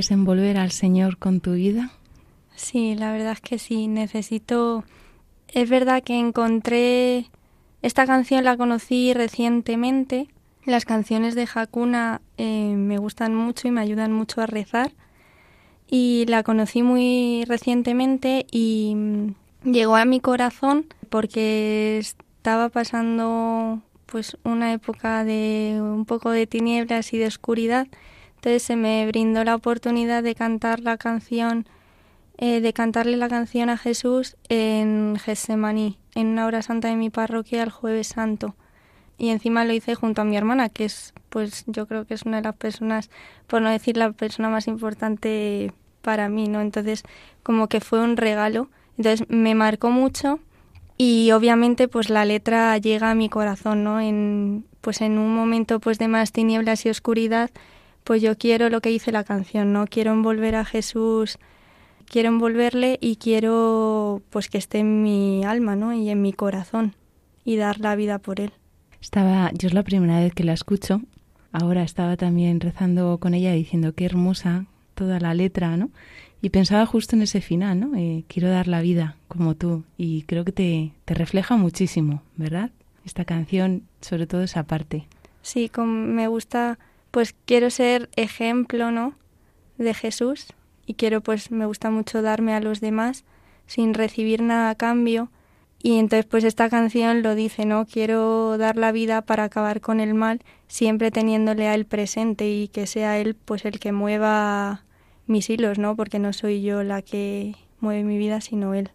¿Quieres 0.00 0.12
envolver 0.12 0.56
al 0.56 0.70
Señor 0.70 1.18
con 1.18 1.42
tu 1.42 1.52
vida? 1.52 1.90
Sí, 2.56 2.94
la 2.94 3.12
verdad 3.12 3.32
es 3.32 3.42
que 3.42 3.58
sí, 3.58 3.86
necesito... 3.86 4.82
Es 5.48 5.68
verdad 5.68 6.02
que 6.02 6.18
encontré... 6.18 7.26
Esta 7.82 8.06
canción 8.06 8.44
la 8.44 8.56
conocí 8.56 9.12
recientemente. 9.12 10.28
Las 10.64 10.86
canciones 10.86 11.34
de 11.34 11.46
Hakuna 11.54 12.22
eh, 12.38 12.72
me 12.76 12.96
gustan 12.96 13.34
mucho 13.34 13.68
y 13.68 13.72
me 13.72 13.82
ayudan 13.82 14.10
mucho 14.10 14.40
a 14.40 14.46
rezar. 14.46 14.92
Y 15.86 16.24
la 16.28 16.44
conocí 16.44 16.82
muy 16.82 17.44
recientemente 17.46 18.46
y 18.50 18.94
mm, 18.96 19.70
llegó 19.70 19.96
a 19.96 20.06
mi 20.06 20.20
corazón 20.20 20.86
porque 21.10 21.98
estaba 21.98 22.70
pasando 22.70 23.82
pues 24.06 24.38
una 24.44 24.72
época 24.72 25.24
de 25.24 25.78
un 25.78 26.06
poco 26.06 26.30
de 26.30 26.46
tinieblas 26.46 27.12
y 27.12 27.18
de 27.18 27.26
oscuridad. 27.26 27.86
Entonces 28.40 28.62
se 28.62 28.74
me 28.74 29.06
brindó 29.06 29.44
la 29.44 29.54
oportunidad 29.54 30.22
de 30.22 30.34
cantar 30.34 30.80
la 30.80 30.96
canción, 30.96 31.66
eh, 32.38 32.62
de 32.62 32.72
cantarle 32.72 33.18
la 33.18 33.28
canción 33.28 33.68
a 33.68 33.76
Jesús 33.76 34.38
en 34.48 35.16
Getsemaní, 35.22 35.98
en 36.14 36.28
una 36.28 36.46
hora 36.46 36.62
santa 36.62 36.88
de 36.88 36.96
mi 36.96 37.10
parroquia 37.10 37.62
el 37.62 37.70
jueves 37.70 38.06
santo. 38.06 38.56
Y 39.18 39.28
encima 39.28 39.66
lo 39.66 39.74
hice 39.74 39.94
junto 39.94 40.22
a 40.22 40.24
mi 40.24 40.38
hermana, 40.38 40.70
que 40.70 40.86
es, 40.86 41.12
pues 41.28 41.64
yo 41.66 41.86
creo 41.86 42.06
que 42.06 42.14
es 42.14 42.22
una 42.22 42.38
de 42.38 42.44
las 42.44 42.56
personas, 42.56 43.10
por 43.46 43.60
no 43.60 43.68
decir 43.68 43.98
la 43.98 44.10
persona 44.12 44.48
más 44.48 44.68
importante 44.68 45.74
para 46.00 46.30
mí, 46.30 46.48
¿no? 46.48 46.62
Entonces, 46.62 47.02
como 47.42 47.68
que 47.68 47.80
fue 47.80 48.00
un 48.00 48.16
regalo. 48.16 48.70
Entonces 48.96 49.26
me 49.28 49.54
marcó 49.54 49.90
mucho 49.90 50.40
y 50.96 51.30
obviamente 51.32 51.88
pues 51.88 52.08
la 52.08 52.24
letra 52.24 52.78
llega 52.78 53.10
a 53.10 53.14
mi 53.14 53.28
corazón, 53.28 53.84
¿no? 53.84 54.00
En, 54.00 54.64
pues 54.80 55.02
en 55.02 55.18
un 55.18 55.34
momento 55.34 55.78
pues 55.78 55.98
de 55.98 56.08
más 56.08 56.32
tinieblas 56.32 56.86
y 56.86 56.88
oscuridad, 56.88 57.50
pues 58.10 58.22
yo 58.22 58.36
quiero 58.36 58.70
lo 58.70 58.80
que 58.80 58.88
dice 58.88 59.12
la 59.12 59.22
canción, 59.22 59.72
¿no? 59.72 59.86
Quiero 59.86 60.10
envolver 60.10 60.56
a 60.56 60.64
Jesús, 60.64 61.38
quiero 62.06 62.28
envolverle 62.28 62.98
y 63.00 63.14
quiero 63.14 64.20
pues 64.30 64.48
que 64.48 64.58
esté 64.58 64.80
en 64.80 65.04
mi 65.04 65.44
alma, 65.44 65.76
¿no? 65.76 65.92
Y 65.92 66.10
en 66.10 66.20
mi 66.20 66.32
corazón 66.32 66.96
y 67.44 67.54
dar 67.54 67.78
la 67.78 67.94
vida 67.94 68.18
por 68.18 68.40
él. 68.40 68.50
Estaba, 69.00 69.52
yo 69.52 69.68
es 69.68 69.74
la 69.74 69.84
primera 69.84 70.18
vez 70.18 70.34
que 70.34 70.42
la 70.42 70.54
escucho. 70.54 71.02
Ahora 71.52 71.84
estaba 71.84 72.16
también 72.16 72.58
rezando 72.58 73.18
con 73.18 73.32
ella 73.32 73.52
diciendo 73.52 73.92
qué 73.92 74.06
hermosa 74.06 74.66
toda 74.96 75.20
la 75.20 75.32
letra, 75.32 75.76
¿no? 75.76 75.90
Y 76.42 76.50
pensaba 76.50 76.86
justo 76.86 77.14
en 77.14 77.22
ese 77.22 77.40
final, 77.40 77.78
¿no? 77.78 77.96
Eh, 77.96 78.24
quiero 78.26 78.48
dar 78.48 78.66
la 78.66 78.80
vida 78.80 79.18
como 79.28 79.54
tú. 79.54 79.84
Y 79.96 80.22
creo 80.22 80.44
que 80.44 80.50
te, 80.50 80.90
te 81.04 81.14
refleja 81.14 81.56
muchísimo, 81.56 82.24
¿verdad? 82.34 82.72
Esta 83.04 83.24
canción, 83.24 83.84
sobre 84.00 84.26
todo 84.26 84.42
esa 84.42 84.64
parte. 84.64 85.06
Sí, 85.42 85.68
como 85.68 85.92
me 85.92 86.26
gusta, 86.26 86.80
pues 87.10 87.34
quiero 87.44 87.70
ser 87.70 88.10
ejemplo, 88.16 88.90
¿no? 88.90 89.14
De 89.78 89.94
Jesús. 89.94 90.46
Y 90.86 90.94
quiero, 90.94 91.20
pues, 91.20 91.50
me 91.50 91.66
gusta 91.66 91.90
mucho 91.90 92.22
darme 92.22 92.54
a 92.54 92.60
los 92.60 92.80
demás 92.80 93.24
sin 93.66 93.94
recibir 93.94 94.42
nada 94.42 94.70
a 94.70 94.74
cambio. 94.74 95.30
Y 95.82 95.98
entonces, 95.98 96.26
pues, 96.26 96.44
esta 96.44 96.68
canción 96.68 97.22
lo 97.22 97.34
dice, 97.34 97.64
¿no? 97.64 97.86
Quiero 97.86 98.58
dar 98.58 98.76
la 98.76 98.92
vida 98.92 99.22
para 99.22 99.44
acabar 99.44 99.80
con 99.80 100.00
el 100.00 100.14
mal, 100.14 100.40
siempre 100.66 101.10
teniéndole 101.10 101.68
a 101.68 101.74
él 101.74 101.86
presente 101.86 102.50
y 102.50 102.68
que 102.68 102.86
sea 102.86 103.18
él, 103.18 103.34
pues, 103.34 103.64
el 103.64 103.78
que 103.78 103.92
mueva 103.92 104.84
mis 105.26 105.48
hilos, 105.48 105.78
¿no? 105.78 105.96
Porque 105.96 106.18
no 106.18 106.32
soy 106.32 106.60
yo 106.60 106.82
la 106.82 107.00
que 107.00 107.54
mueve 107.80 108.04
mi 108.04 108.18
vida, 108.18 108.40
sino 108.40 108.74
Él. 108.74 108.90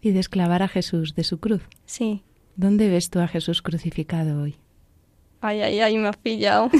Y 0.00 0.10
desclavar 0.10 0.62
a 0.62 0.68
Jesús 0.68 1.14
de 1.14 1.24
su 1.24 1.38
cruz. 1.38 1.62
Sí. 1.86 2.22
¿Dónde 2.56 2.88
ves 2.88 3.08
tú 3.08 3.20
a 3.20 3.28
Jesús 3.28 3.62
crucificado 3.62 4.42
hoy? 4.42 4.56
Ay, 5.42 5.60
ay, 5.60 5.80
ay, 5.80 5.98
me 5.98 6.08
has 6.08 6.16
pillado. 6.16 6.70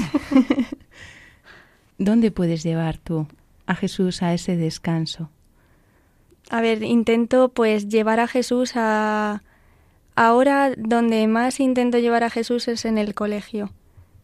¿Dónde 1.99 2.31
puedes 2.31 2.63
llevar 2.63 2.97
tú 2.97 3.27
a 3.67 3.75
Jesús 3.75 4.23
a 4.23 4.33
ese 4.33 4.57
descanso? 4.57 5.29
A 6.49 6.61
ver, 6.61 6.81
intento 6.81 7.49
pues 7.49 7.87
llevar 7.87 8.19
a 8.19 8.27
Jesús 8.27 8.71
a... 8.75 9.43
Ahora 10.15 10.71
donde 10.75 11.27
más 11.27 11.59
intento 11.59 11.99
llevar 11.99 12.23
a 12.23 12.31
Jesús 12.31 12.67
es 12.67 12.85
en 12.85 12.97
el 12.97 13.13
colegio 13.13 13.71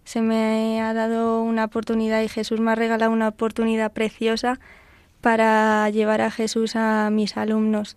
se 0.10 0.24
me 0.24 0.82
ha 0.82 0.92
dado 0.96 1.44
una 1.44 1.66
oportunidad 1.66 2.24
y 2.24 2.30
Jesús 2.30 2.60
me 2.60 2.72
ha 2.72 2.76
regalado 2.76 3.12
una 3.12 3.28
oportunidad 3.28 3.94
preciosa 3.94 4.60
para 5.22 5.88
llevar 5.92 6.22
a 6.22 6.32
Jesús 6.32 6.76
a 6.76 7.12
mis 7.12 7.38
alumnos. 7.38 7.96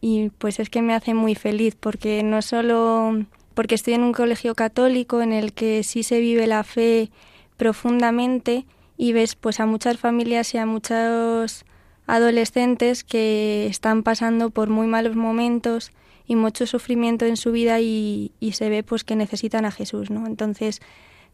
Y 0.00 0.30
pues 0.30 0.60
es 0.60 0.70
que 0.70 0.80
me 0.80 0.94
hace 0.94 1.12
muy 1.12 1.34
feliz 1.34 1.74
porque 1.74 2.22
no 2.22 2.40
solo 2.40 3.24
porque 3.54 3.74
estoy 3.74 3.94
en 3.94 4.02
un 4.02 4.12
colegio 4.12 4.54
católico 4.54 5.22
en 5.22 5.32
el 5.32 5.52
que 5.52 5.82
sí 5.84 6.02
se 6.02 6.20
vive 6.20 6.46
la 6.46 6.64
fe 6.64 7.10
profundamente 7.56 8.66
y 8.96 9.12
ves 9.12 9.34
pues 9.34 9.60
a 9.60 9.66
muchas 9.66 9.98
familias 9.98 10.54
y 10.54 10.58
a 10.58 10.66
muchos 10.66 11.64
adolescentes 12.06 13.04
que 13.04 13.66
están 13.66 14.02
pasando 14.02 14.50
por 14.50 14.68
muy 14.68 14.86
malos 14.86 15.16
momentos 15.16 15.90
y 16.26 16.36
mucho 16.36 16.66
sufrimiento 16.66 17.26
en 17.26 17.36
su 17.36 17.52
vida 17.52 17.80
y, 17.80 18.32
se 18.52 18.68
ve 18.68 18.82
pues 18.82 19.04
que 19.04 19.16
necesitan 19.16 19.64
a 19.64 19.70
Jesús, 19.70 20.10
¿no? 20.10 20.26
Entonces 20.26 20.80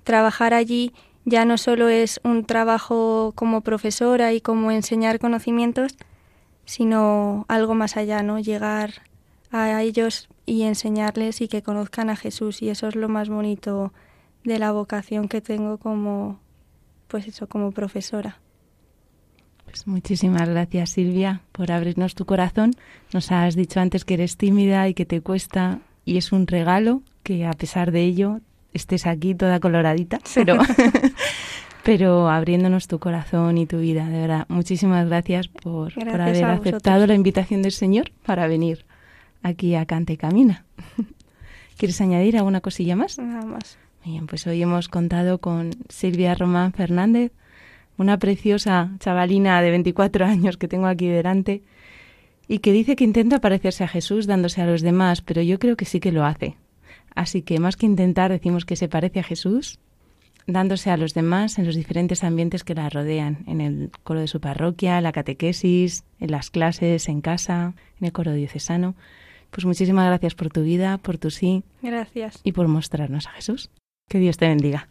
trabajar 0.04 0.54
allí 0.54 0.92
ya 1.24 1.44
no 1.44 1.58
solo 1.58 1.88
es 1.88 2.20
un 2.24 2.44
trabajo 2.44 3.32
como 3.34 3.60
profesora 3.60 4.32
y 4.32 4.40
como 4.40 4.70
enseñar 4.70 5.18
conocimientos, 5.18 5.96
sino 6.64 7.44
algo 7.48 7.74
más 7.74 7.96
allá, 7.96 8.22
¿no? 8.22 8.38
Llegar 8.38 9.02
a 9.50 9.82
ellos 9.82 10.28
y 10.50 10.64
enseñarles 10.64 11.40
y 11.40 11.48
que 11.48 11.62
conozcan 11.62 12.10
a 12.10 12.16
Jesús 12.16 12.60
y 12.60 12.70
eso 12.70 12.88
es 12.88 12.96
lo 12.96 13.08
más 13.08 13.28
bonito 13.28 13.92
de 14.42 14.58
la 14.58 14.72
vocación 14.72 15.28
que 15.28 15.40
tengo 15.40 15.78
como 15.78 16.40
pues 17.06 17.28
eso 17.28 17.46
como 17.46 17.70
profesora. 17.70 18.40
Pues 19.64 19.86
muchísimas 19.86 20.48
gracias 20.48 20.90
Silvia 20.90 21.42
por 21.52 21.70
abrirnos 21.70 22.16
tu 22.16 22.24
corazón. 22.24 22.72
Nos 23.12 23.30
has 23.30 23.54
dicho 23.54 23.78
antes 23.78 24.04
que 24.04 24.14
eres 24.14 24.36
tímida 24.36 24.88
y 24.88 24.94
que 24.94 25.06
te 25.06 25.20
cuesta 25.20 25.78
y 26.04 26.16
es 26.16 26.32
un 26.32 26.48
regalo 26.48 27.02
que 27.22 27.46
a 27.46 27.52
pesar 27.52 27.92
de 27.92 28.02
ello 28.02 28.40
estés 28.72 29.06
aquí 29.06 29.36
toda 29.36 29.60
coloradita, 29.60 30.18
pero, 30.34 30.58
pero 31.84 32.28
abriéndonos 32.28 32.88
tu 32.88 32.98
corazón 32.98 33.56
y 33.56 33.66
tu 33.66 33.78
vida. 33.78 34.08
De 34.08 34.20
verdad, 34.20 34.46
muchísimas 34.48 35.06
gracias 35.06 35.46
por, 35.46 35.92
haber 36.20 36.44
aceptado 36.44 37.06
la 37.06 37.14
invitación 37.14 37.62
del 37.62 37.72
Señor 37.72 38.10
para 38.24 38.48
venir 38.48 38.89
aquí 39.42 39.74
a 39.74 39.86
Cante 39.86 40.14
y 40.14 40.16
Camina. 40.16 40.64
¿Quieres 41.76 42.00
añadir 42.00 42.36
alguna 42.36 42.60
cosilla 42.60 42.96
más? 42.96 43.18
Nada 43.18 43.44
más. 43.44 43.78
Bien, 44.04 44.26
pues 44.26 44.46
hoy 44.46 44.62
hemos 44.62 44.88
contado 44.88 45.38
con 45.38 45.70
Silvia 45.88 46.34
Román 46.34 46.72
Fernández, 46.72 47.32
una 47.98 48.18
preciosa 48.18 48.90
chavalina 48.98 49.60
de 49.60 49.70
24 49.70 50.24
años 50.24 50.56
que 50.56 50.68
tengo 50.68 50.86
aquí 50.86 51.06
delante 51.06 51.62
y 52.48 52.58
que 52.58 52.72
dice 52.72 52.96
que 52.96 53.04
intenta 53.04 53.40
parecerse 53.40 53.84
a 53.84 53.88
Jesús 53.88 54.26
dándose 54.26 54.62
a 54.62 54.66
los 54.66 54.82
demás, 54.82 55.20
pero 55.20 55.42
yo 55.42 55.58
creo 55.58 55.76
que 55.76 55.84
sí 55.84 56.00
que 56.00 56.12
lo 56.12 56.24
hace. 56.24 56.56
Así 57.14 57.42
que 57.42 57.58
más 57.58 57.76
que 57.76 57.86
intentar, 57.86 58.30
decimos 58.30 58.64
que 58.64 58.76
se 58.76 58.88
parece 58.88 59.20
a 59.20 59.22
Jesús, 59.22 59.78
dándose 60.46 60.90
a 60.90 60.96
los 60.96 61.14
demás 61.14 61.58
en 61.58 61.66
los 61.66 61.74
diferentes 61.74 62.24
ambientes 62.24 62.64
que 62.64 62.74
la 62.74 62.88
rodean, 62.88 63.44
en 63.46 63.60
el 63.60 63.90
coro 64.02 64.20
de 64.20 64.28
su 64.28 64.40
parroquia, 64.40 64.98
en 64.98 65.04
la 65.04 65.12
catequesis, 65.12 66.04
en 66.18 66.30
las 66.30 66.50
clases, 66.50 67.08
en 67.08 67.20
casa, 67.20 67.74
en 68.00 68.06
el 68.06 68.12
coro 68.12 68.32
diocesano. 68.32 68.94
Pues 69.50 69.64
muchísimas 69.64 70.06
gracias 70.06 70.34
por 70.34 70.50
tu 70.50 70.62
vida, 70.62 70.98
por 70.98 71.18
tu 71.18 71.30
sí. 71.30 71.62
Gracias. 71.82 72.40
Y 72.44 72.52
por 72.52 72.68
mostrarnos 72.68 73.26
a 73.26 73.32
Jesús. 73.32 73.70
Que 74.08 74.18
Dios 74.18 74.36
te 74.36 74.48
bendiga. 74.48 74.88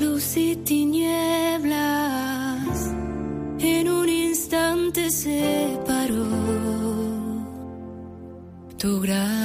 luz 0.00 0.36
y 0.36 0.56
tinieblas, 0.56 1.74
en 3.58 3.88
un 3.88 4.08
instante 4.08 5.10
se 5.10 5.78
paró 5.86 5.93
tu 8.84 9.00
gran 9.00 9.43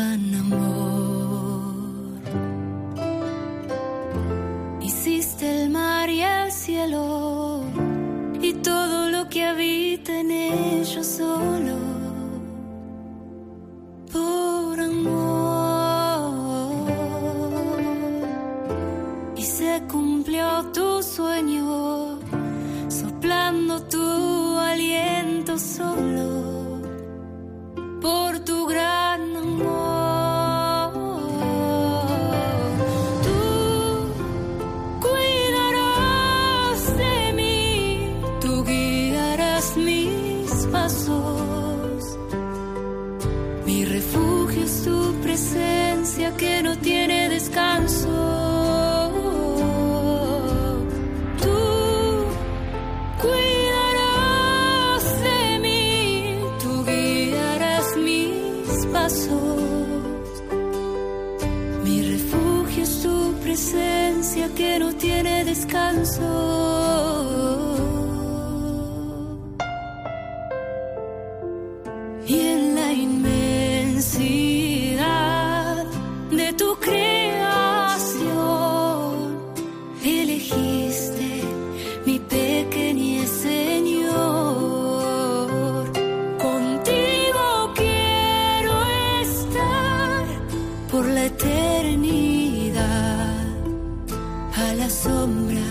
sombra 94.90 95.70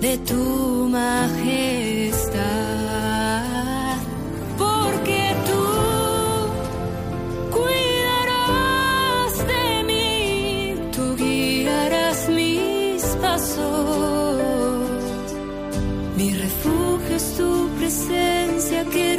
de 0.00 0.18
tu 0.18 0.88
majestad. 0.88 2.32
Porque 4.58 5.34
tú 5.48 5.64
cuidarás 7.56 9.32
de 9.52 9.84
mí, 9.84 10.74
tú 10.94 11.14
guiarás 11.16 12.28
mis 12.28 13.04
pasos. 13.20 14.40
Mi 16.16 16.34
refugio 16.34 17.16
es 17.16 17.36
tu 17.36 17.68
presencia 17.78 18.84
que 18.86 19.16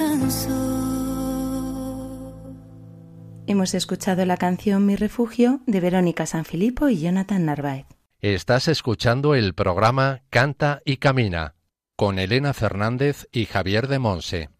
descanso. 0.00 0.50
Hemos 3.46 3.74
escuchado 3.74 4.24
la 4.24 4.36
canción 4.36 4.86
Mi 4.86 4.96
refugio 4.96 5.60
de 5.66 5.80
Verónica 5.80 6.26
Sanfilippo 6.26 6.88
y 6.88 7.00
Jonathan 7.00 7.44
Narváez. 7.44 7.86
Estás 8.20 8.68
escuchando 8.68 9.34
el 9.34 9.54
programa 9.54 10.22
Canta 10.30 10.82
y 10.84 10.98
Camina 10.98 11.54
con 11.96 12.18
Elena 12.18 12.54
Fernández 12.54 13.28
y 13.32 13.44
Javier 13.44 13.88
de 13.88 13.98
Monse. 13.98 14.50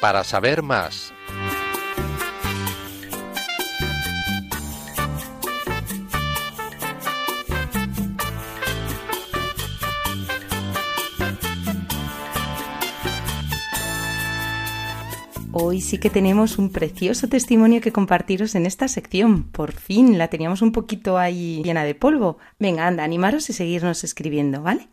Para 0.00 0.24
saber 0.24 0.62
más 0.62 1.12
Hoy 15.60 15.80
sí 15.80 15.98
que 15.98 16.08
tenemos 16.08 16.56
un 16.56 16.70
precioso 16.70 17.28
testimonio 17.28 17.80
que 17.80 17.90
compartiros 17.90 18.54
en 18.54 18.64
esta 18.64 18.86
sección. 18.86 19.42
Por 19.42 19.72
fin 19.72 20.16
la 20.16 20.28
teníamos 20.28 20.62
un 20.62 20.70
poquito 20.70 21.18
ahí 21.18 21.62
llena 21.64 21.84
de 21.84 21.96
polvo. 21.96 22.38
Venga, 22.60 22.86
anda, 22.86 23.02
animaros 23.02 23.50
y 23.50 23.52
seguirnos 23.52 24.04
escribiendo, 24.04 24.62
¿vale? 24.62 24.88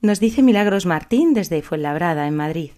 Nos 0.00 0.18
dice 0.18 0.42
Milagros 0.42 0.86
Martín 0.86 1.34
desde 1.34 1.60
Fuenlabrada, 1.60 2.26
en 2.26 2.34
Madrid. 2.34 2.70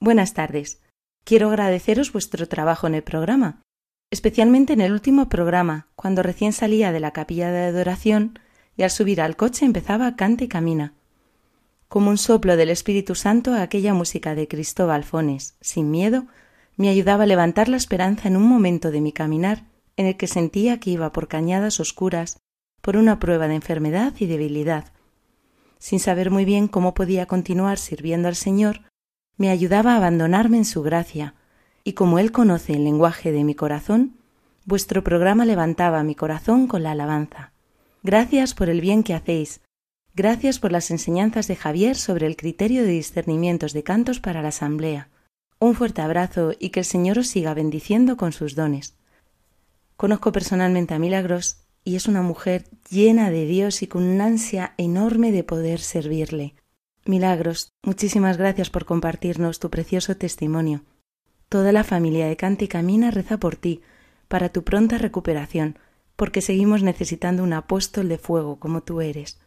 Buenas 0.00 0.32
tardes. 0.32 0.80
Quiero 1.24 1.48
agradeceros 1.48 2.12
vuestro 2.12 2.46
trabajo 2.48 2.86
en 2.86 2.94
el 2.94 3.02
programa, 3.02 3.62
especialmente 4.10 4.74
en 4.74 4.82
el 4.82 4.92
último 4.92 5.30
programa, 5.30 5.88
cuando 5.96 6.22
recién 6.22 6.52
salía 6.52 6.92
de 6.92 7.00
la 7.00 7.12
capilla 7.12 7.50
de 7.50 7.64
adoración 7.64 8.38
y 8.76 8.82
al 8.82 8.90
subir 8.90 9.22
al 9.22 9.34
coche 9.34 9.64
empezaba 9.64 10.16
Cante 10.16 10.44
y 10.44 10.48
Camina. 10.48 10.92
Como 11.88 12.10
un 12.10 12.18
soplo 12.18 12.58
del 12.58 12.68
Espíritu 12.68 13.14
Santo, 13.14 13.54
aquella 13.54 13.94
música 13.94 14.34
de 14.34 14.48
Cristóbal 14.48 15.02
Fones, 15.04 15.56
sin 15.62 15.90
miedo, 15.90 16.26
me 16.76 16.90
ayudaba 16.90 17.24
a 17.24 17.26
levantar 17.26 17.68
la 17.68 17.78
esperanza 17.78 18.28
en 18.28 18.36
un 18.36 18.42
momento 18.42 18.90
de 18.90 19.00
mi 19.00 19.12
caminar 19.12 19.64
en 19.96 20.06
el 20.06 20.16
que 20.18 20.26
sentía 20.26 20.78
que 20.78 20.90
iba 20.90 21.12
por 21.12 21.28
cañadas 21.28 21.80
oscuras, 21.80 22.38
por 22.82 22.98
una 22.98 23.18
prueba 23.18 23.48
de 23.48 23.54
enfermedad 23.54 24.12
y 24.18 24.26
debilidad. 24.26 24.92
Sin 25.78 26.00
saber 26.00 26.30
muy 26.30 26.44
bien 26.44 26.68
cómo 26.68 26.92
podía 26.92 27.26
continuar 27.26 27.78
sirviendo 27.78 28.28
al 28.28 28.36
Señor, 28.36 28.82
me 29.36 29.50
ayudaba 29.50 29.94
a 29.94 29.96
abandonarme 29.96 30.58
en 30.58 30.64
su 30.64 30.82
gracia, 30.82 31.34
y 31.82 31.92
como 31.92 32.18
Él 32.18 32.32
conoce 32.32 32.74
el 32.74 32.84
lenguaje 32.84 33.32
de 33.32 33.44
mi 33.44 33.54
corazón, 33.54 34.16
vuestro 34.64 35.04
programa 35.04 35.44
levantaba 35.44 36.02
mi 36.02 36.14
corazón 36.14 36.66
con 36.66 36.82
la 36.82 36.92
alabanza. 36.92 37.52
Gracias 38.02 38.54
por 38.54 38.68
el 38.68 38.80
bien 38.80 39.02
que 39.02 39.14
hacéis. 39.14 39.60
Gracias 40.14 40.58
por 40.58 40.72
las 40.72 40.90
enseñanzas 40.90 41.48
de 41.48 41.56
Javier 41.56 41.96
sobre 41.96 42.26
el 42.26 42.36
criterio 42.36 42.82
de 42.82 42.90
discernimientos 42.90 43.72
de 43.72 43.82
cantos 43.82 44.20
para 44.20 44.42
la 44.42 44.48
asamblea. 44.48 45.08
Un 45.58 45.74
fuerte 45.74 46.02
abrazo 46.02 46.52
y 46.58 46.70
que 46.70 46.80
el 46.80 46.86
Señor 46.86 47.18
os 47.18 47.28
siga 47.28 47.54
bendiciendo 47.54 48.16
con 48.16 48.32
sus 48.32 48.54
dones. 48.54 48.94
Conozco 49.96 50.32
personalmente 50.32 50.94
a 50.94 50.98
Milagros 50.98 51.58
y 51.84 51.96
es 51.96 52.06
una 52.06 52.22
mujer 52.22 52.64
llena 52.90 53.30
de 53.30 53.46
Dios 53.46 53.82
y 53.82 53.86
con 53.86 54.04
una 54.04 54.26
ansia 54.26 54.74
enorme 54.76 55.32
de 55.32 55.44
poder 55.44 55.80
servirle. 55.80 56.54
Milagros, 57.06 57.68
muchísimas 57.82 58.38
gracias 58.38 58.70
por 58.70 58.86
compartirnos 58.86 59.60
tu 59.60 59.68
precioso 59.68 60.16
testimonio. 60.16 60.84
Toda 61.50 61.70
la 61.70 61.84
familia 61.84 62.26
de 62.26 62.36
Canta 62.38 62.64
y 62.64 62.68
Camina 62.68 63.10
reza 63.10 63.36
por 63.36 63.56
ti, 63.56 63.82
para 64.26 64.48
tu 64.48 64.64
pronta 64.64 64.96
recuperación, 64.96 65.78
porque 66.16 66.40
seguimos 66.40 66.82
necesitando 66.82 67.42
un 67.42 67.52
apóstol 67.52 68.08
de 68.08 68.16
fuego 68.16 68.58
como 68.58 68.82
tú 68.82 69.02
eres. 69.02 69.38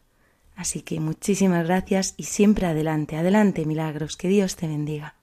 Así 0.56 0.82
que 0.82 1.00
muchísimas 1.00 1.66
gracias 1.66 2.14
y 2.16 2.26
siempre 2.26 2.68
adelante, 2.68 3.18
adelante, 3.18 3.66
Milagros, 3.66 4.18
que 4.18 4.28
Dios 4.28 4.56
te 4.56 4.68
bendiga. 4.68 5.16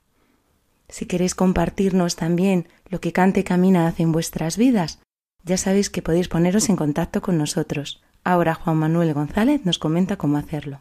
Si 0.89 1.07
queréis 1.07 1.37
compartirnos 1.37 2.17
también 2.17 2.67
lo 2.89 3.01
que 3.01 3.13
Cante 3.13 3.41
y 3.41 3.45
Camina 3.45 3.87
hace 3.87 4.03
en 4.03 4.11
vuestras 4.11 4.57
vidas, 4.57 4.99
ya 5.45 5.57
sabéis 5.57 5.89
que 5.89 6.03
podéis 6.03 6.27
poneros 6.27 6.69
en 6.69 6.75
contacto 6.75 7.23
con 7.23 7.39
nosotros. 7.39 8.03
Ahora 8.25 8.55
Juan 8.55 8.79
Manuel 8.79 9.15
González 9.15 9.61
nos 9.65 9.79
comenta 9.79 10.17
cómo 10.17 10.37
hacerlo. 10.37 10.81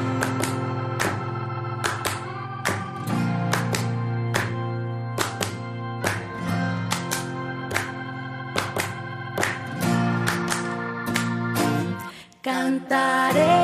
Cantaré 12.91 13.60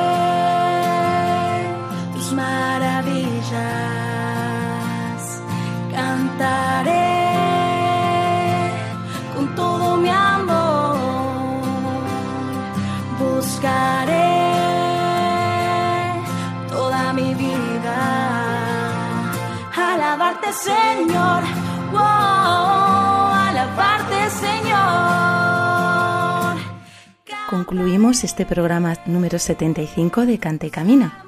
Concluimos 27.68 28.24
este 28.24 28.45
programa 28.45 28.95
número 29.05 29.38
75 29.38 30.26
de 30.26 30.39
Cante 30.39 30.70
Camina 30.70 31.26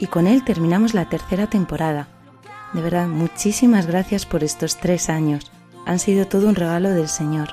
y 0.00 0.08
con 0.08 0.26
él 0.26 0.42
terminamos 0.44 0.92
la 0.92 1.08
tercera 1.08 1.46
temporada. 1.46 2.08
De 2.72 2.82
verdad, 2.82 3.06
muchísimas 3.06 3.86
gracias 3.86 4.26
por 4.26 4.42
estos 4.42 4.78
tres 4.78 5.08
años. 5.08 5.52
Han 5.86 6.00
sido 6.00 6.26
todo 6.26 6.48
un 6.48 6.56
regalo 6.56 6.90
del 6.90 7.06
Señor. 7.06 7.50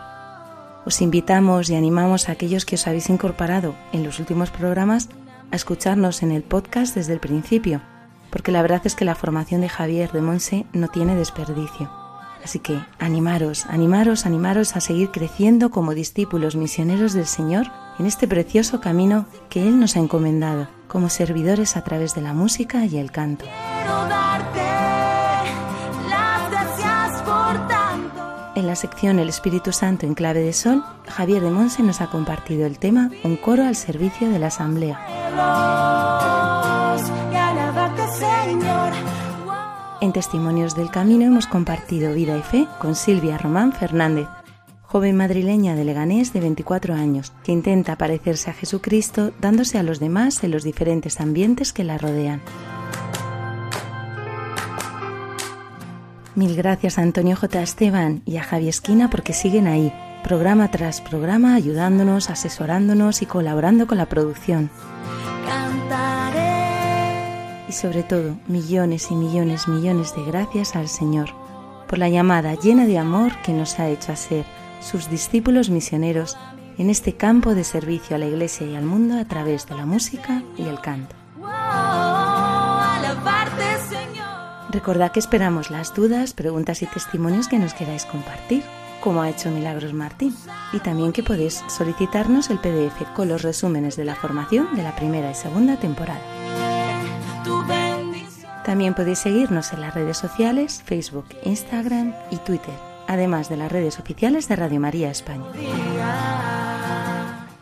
Os 0.87 1.03
invitamos 1.03 1.69
y 1.69 1.75
animamos 1.75 2.27
a 2.27 2.31
aquellos 2.31 2.65
que 2.65 2.77
os 2.77 2.87
habéis 2.87 3.11
incorporado 3.11 3.75
en 3.91 4.03
los 4.03 4.17
últimos 4.17 4.49
programas 4.49 5.09
a 5.51 5.55
escucharnos 5.55 6.23
en 6.23 6.31
el 6.31 6.41
podcast 6.41 6.95
desde 6.95 7.13
el 7.13 7.19
principio, 7.19 7.79
porque 8.31 8.51
la 8.51 8.63
verdad 8.63 8.81
es 8.85 8.95
que 8.95 9.05
la 9.05 9.13
formación 9.13 9.61
de 9.61 9.69
Javier 9.69 10.11
de 10.11 10.21
Monse 10.21 10.65
no 10.73 10.87
tiene 10.87 11.15
desperdicio. 11.15 12.04
Así 12.45 12.59
que 12.59 12.79
animaros, 12.99 13.65
animaros, 13.65 14.27
animaros 14.27 14.75
a 14.75 14.79
seguir 14.79 15.09
creciendo 15.09 15.71
como 15.71 15.95
discípulos 15.95 16.55
misioneros 16.55 17.13
del 17.13 17.25
Señor 17.25 17.71
en 17.97 18.05
este 18.05 18.27
precioso 18.27 18.79
camino 18.79 19.25
que 19.49 19.67
Él 19.67 19.79
nos 19.79 19.95
ha 19.95 19.99
encomendado, 19.99 20.67
como 20.87 21.09
servidores 21.09 21.75
a 21.75 21.83
través 21.83 22.13
de 22.13 22.21
la 22.21 22.33
música 22.33 22.85
y 22.85 22.99
el 22.99 23.11
canto. 23.11 23.45
En 28.53 28.67
la 28.67 28.75
sección 28.75 29.17
El 29.17 29.29
Espíritu 29.29 29.71
Santo 29.71 30.05
en 30.05 30.13
clave 30.13 30.41
de 30.41 30.53
sol, 30.53 30.83
Javier 31.07 31.41
de 31.41 31.49
Monse 31.49 31.81
nos 31.81 31.99
ha 31.99 32.11
compartido 32.11 32.67
el 32.67 32.77
tema 32.77 33.09
Un 33.23 33.37
coro 33.37 33.63
al 33.63 33.75
servicio 33.75 34.29
de 34.29 34.37
la 34.37 34.47
Asamblea. 34.47 36.44
En 40.01 40.11
Testimonios 40.11 40.75
del 40.75 40.91
Camino 40.91 41.25
hemos 41.25 41.47
compartido 41.47 42.13
vida 42.13 42.37
y 42.37 42.41
fe 42.41 42.67
con 42.79 42.95
Silvia 42.95 43.37
Román 43.37 43.71
Fernández, 43.71 44.27
joven 44.81 45.15
madrileña 45.15 45.73
de 45.75 45.85
Leganés 45.85 46.33
de 46.33 46.41
24 46.41 46.93
años, 46.93 47.31
que 47.43 47.53
intenta 47.53 47.97
parecerse 47.97 48.49
a 48.49 48.53
Jesucristo 48.53 49.31
dándose 49.39 49.77
a 49.77 49.83
los 49.83 50.01
demás 50.01 50.43
en 50.43 50.51
los 50.51 50.63
diferentes 50.63 51.21
ambientes 51.21 51.71
que 51.71 51.85
la 51.85 51.97
rodean. 51.97 52.41
Mil 56.35 56.57
gracias 56.57 56.97
a 56.97 57.01
Antonio 57.01 57.37
J. 57.37 57.61
Esteban 57.61 58.21
y 58.25 58.35
a 58.35 58.43
Javi 58.43 58.67
Esquina 58.67 59.09
porque 59.09 59.31
siguen 59.31 59.67
ahí, 59.67 59.93
programa 60.25 60.69
tras 60.71 60.99
programa, 60.99 61.55
ayudándonos, 61.55 62.29
asesorándonos 62.29 63.21
y 63.21 63.25
colaborando 63.25 63.87
con 63.87 63.97
la 63.97 64.07
producción. 64.07 64.69
Sobre 67.75 68.03
todo, 68.03 68.37
millones 68.47 69.11
y 69.11 69.15
millones, 69.15 69.67
millones 69.67 70.15
de 70.15 70.23
gracias 70.23 70.77
al 70.77 70.87
Señor 70.87 71.31
por 71.89 71.99
la 71.99 72.07
llamada 72.07 72.55
llena 72.55 72.85
de 72.85 72.97
amor 72.97 73.33
que 73.43 73.51
nos 73.51 73.79
ha 73.79 73.89
hecho 73.89 74.13
a 74.13 74.15
ser 74.15 74.45
sus 74.79 75.09
discípulos 75.09 75.69
misioneros 75.69 76.37
en 76.77 76.89
este 76.89 77.17
campo 77.17 77.53
de 77.53 77.65
servicio 77.65 78.15
a 78.15 78.19
la 78.19 78.27
Iglesia 78.27 78.65
y 78.65 78.77
al 78.77 78.85
mundo 78.85 79.19
a 79.19 79.25
través 79.25 79.67
de 79.67 79.75
la 79.75 79.85
música 79.85 80.41
y 80.57 80.63
el 80.63 80.79
canto. 80.79 81.17
Recordad 84.69 85.11
que 85.11 85.19
esperamos 85.19 85.69
las 85.69 85.93
dudas, 85.93 86.31
preguntas 86.31 86.81
y 86.81 86.85
testimonios 86.85 87.49
que 87.49 87.59
nos 87.59 87.73
queráis 87.73 88.05
compartir, 88.05 88.63
como 89.01 89.21
ha 89.21 89.29
hecho 89.29 89.51
Milagros 89.51 89.93
Martín, 89.93 90.33
y 90.71 90.79
también 90.79 91.11
que 91.11 91.23
podéis 91.23 91.61
solicitarnos 91.67 92.49
el 92.49 92.59
PDF 92.59 93.03
con 93.13 93.27
los 93.27 93.41
resúmenes 93.41 93.97
de 93.97 94.05
la 94.05 94.15
formación 94.15 94.73
de 94.75 94.83
la 94.83 94.95
primera 94.95 95.29
y 95.29 95.35
segunda 95.35 95.75
temporada. 95.75 96.34
También 98.65 98.95
podéis 98.95 99.19
seguirnos 99.19 99.71
en 99.73 99.81
las 99.81 99.93
redes 99.93 100.17
sociales, 100.17 100.81
Facebook, 100.85 101.25
Instagram 101.43 102.13
y 102.31 102.37
Twitter, 102.37 102.73
además 103.07 103.47
de 103.47 103.57
las 103.57 103.71
redes 103.71 103.99
oficiales 103.99 104.47
de 104.47 104.55
Radio 104.55 104.79
María 104.79 105.11
España. 105.11 105.45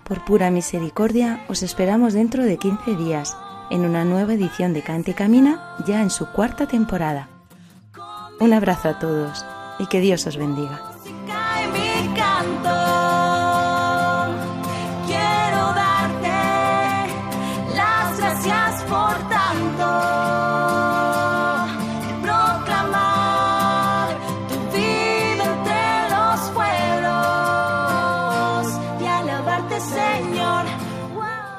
Por 0.06 0.24
pura 0.24 0.50
misericordia, 0.50 1.44
os 1.50 1.62
esperamos 1.62 2.14
dentro 2.14 2.44
de 2.44 2.58
15 2.58 2.96
días 2.96 3.36
en 3.70 3.86
una 3.86 4.06
nueva 4.06 4.34
edición 4.34 4.74
de 4.74 4.82
Cante 4.82 5.12
y 5.12 5.14
Camina, 5.14 5.76
ya 5.86 6.02
en 6.02 6.10
su 6.10 6.28
cuarta 6.28 6.68
temporada. 6.68 7.28
Un 8.40 8.54
abrazo 8.54 8.90
a 8.90 9.00
todos 9.00 9.46
y 9.80 9.88
que 9.88 10.00
Dios 10.00 10.26
os 10.28 10.38
bendiga. 10.38 10.93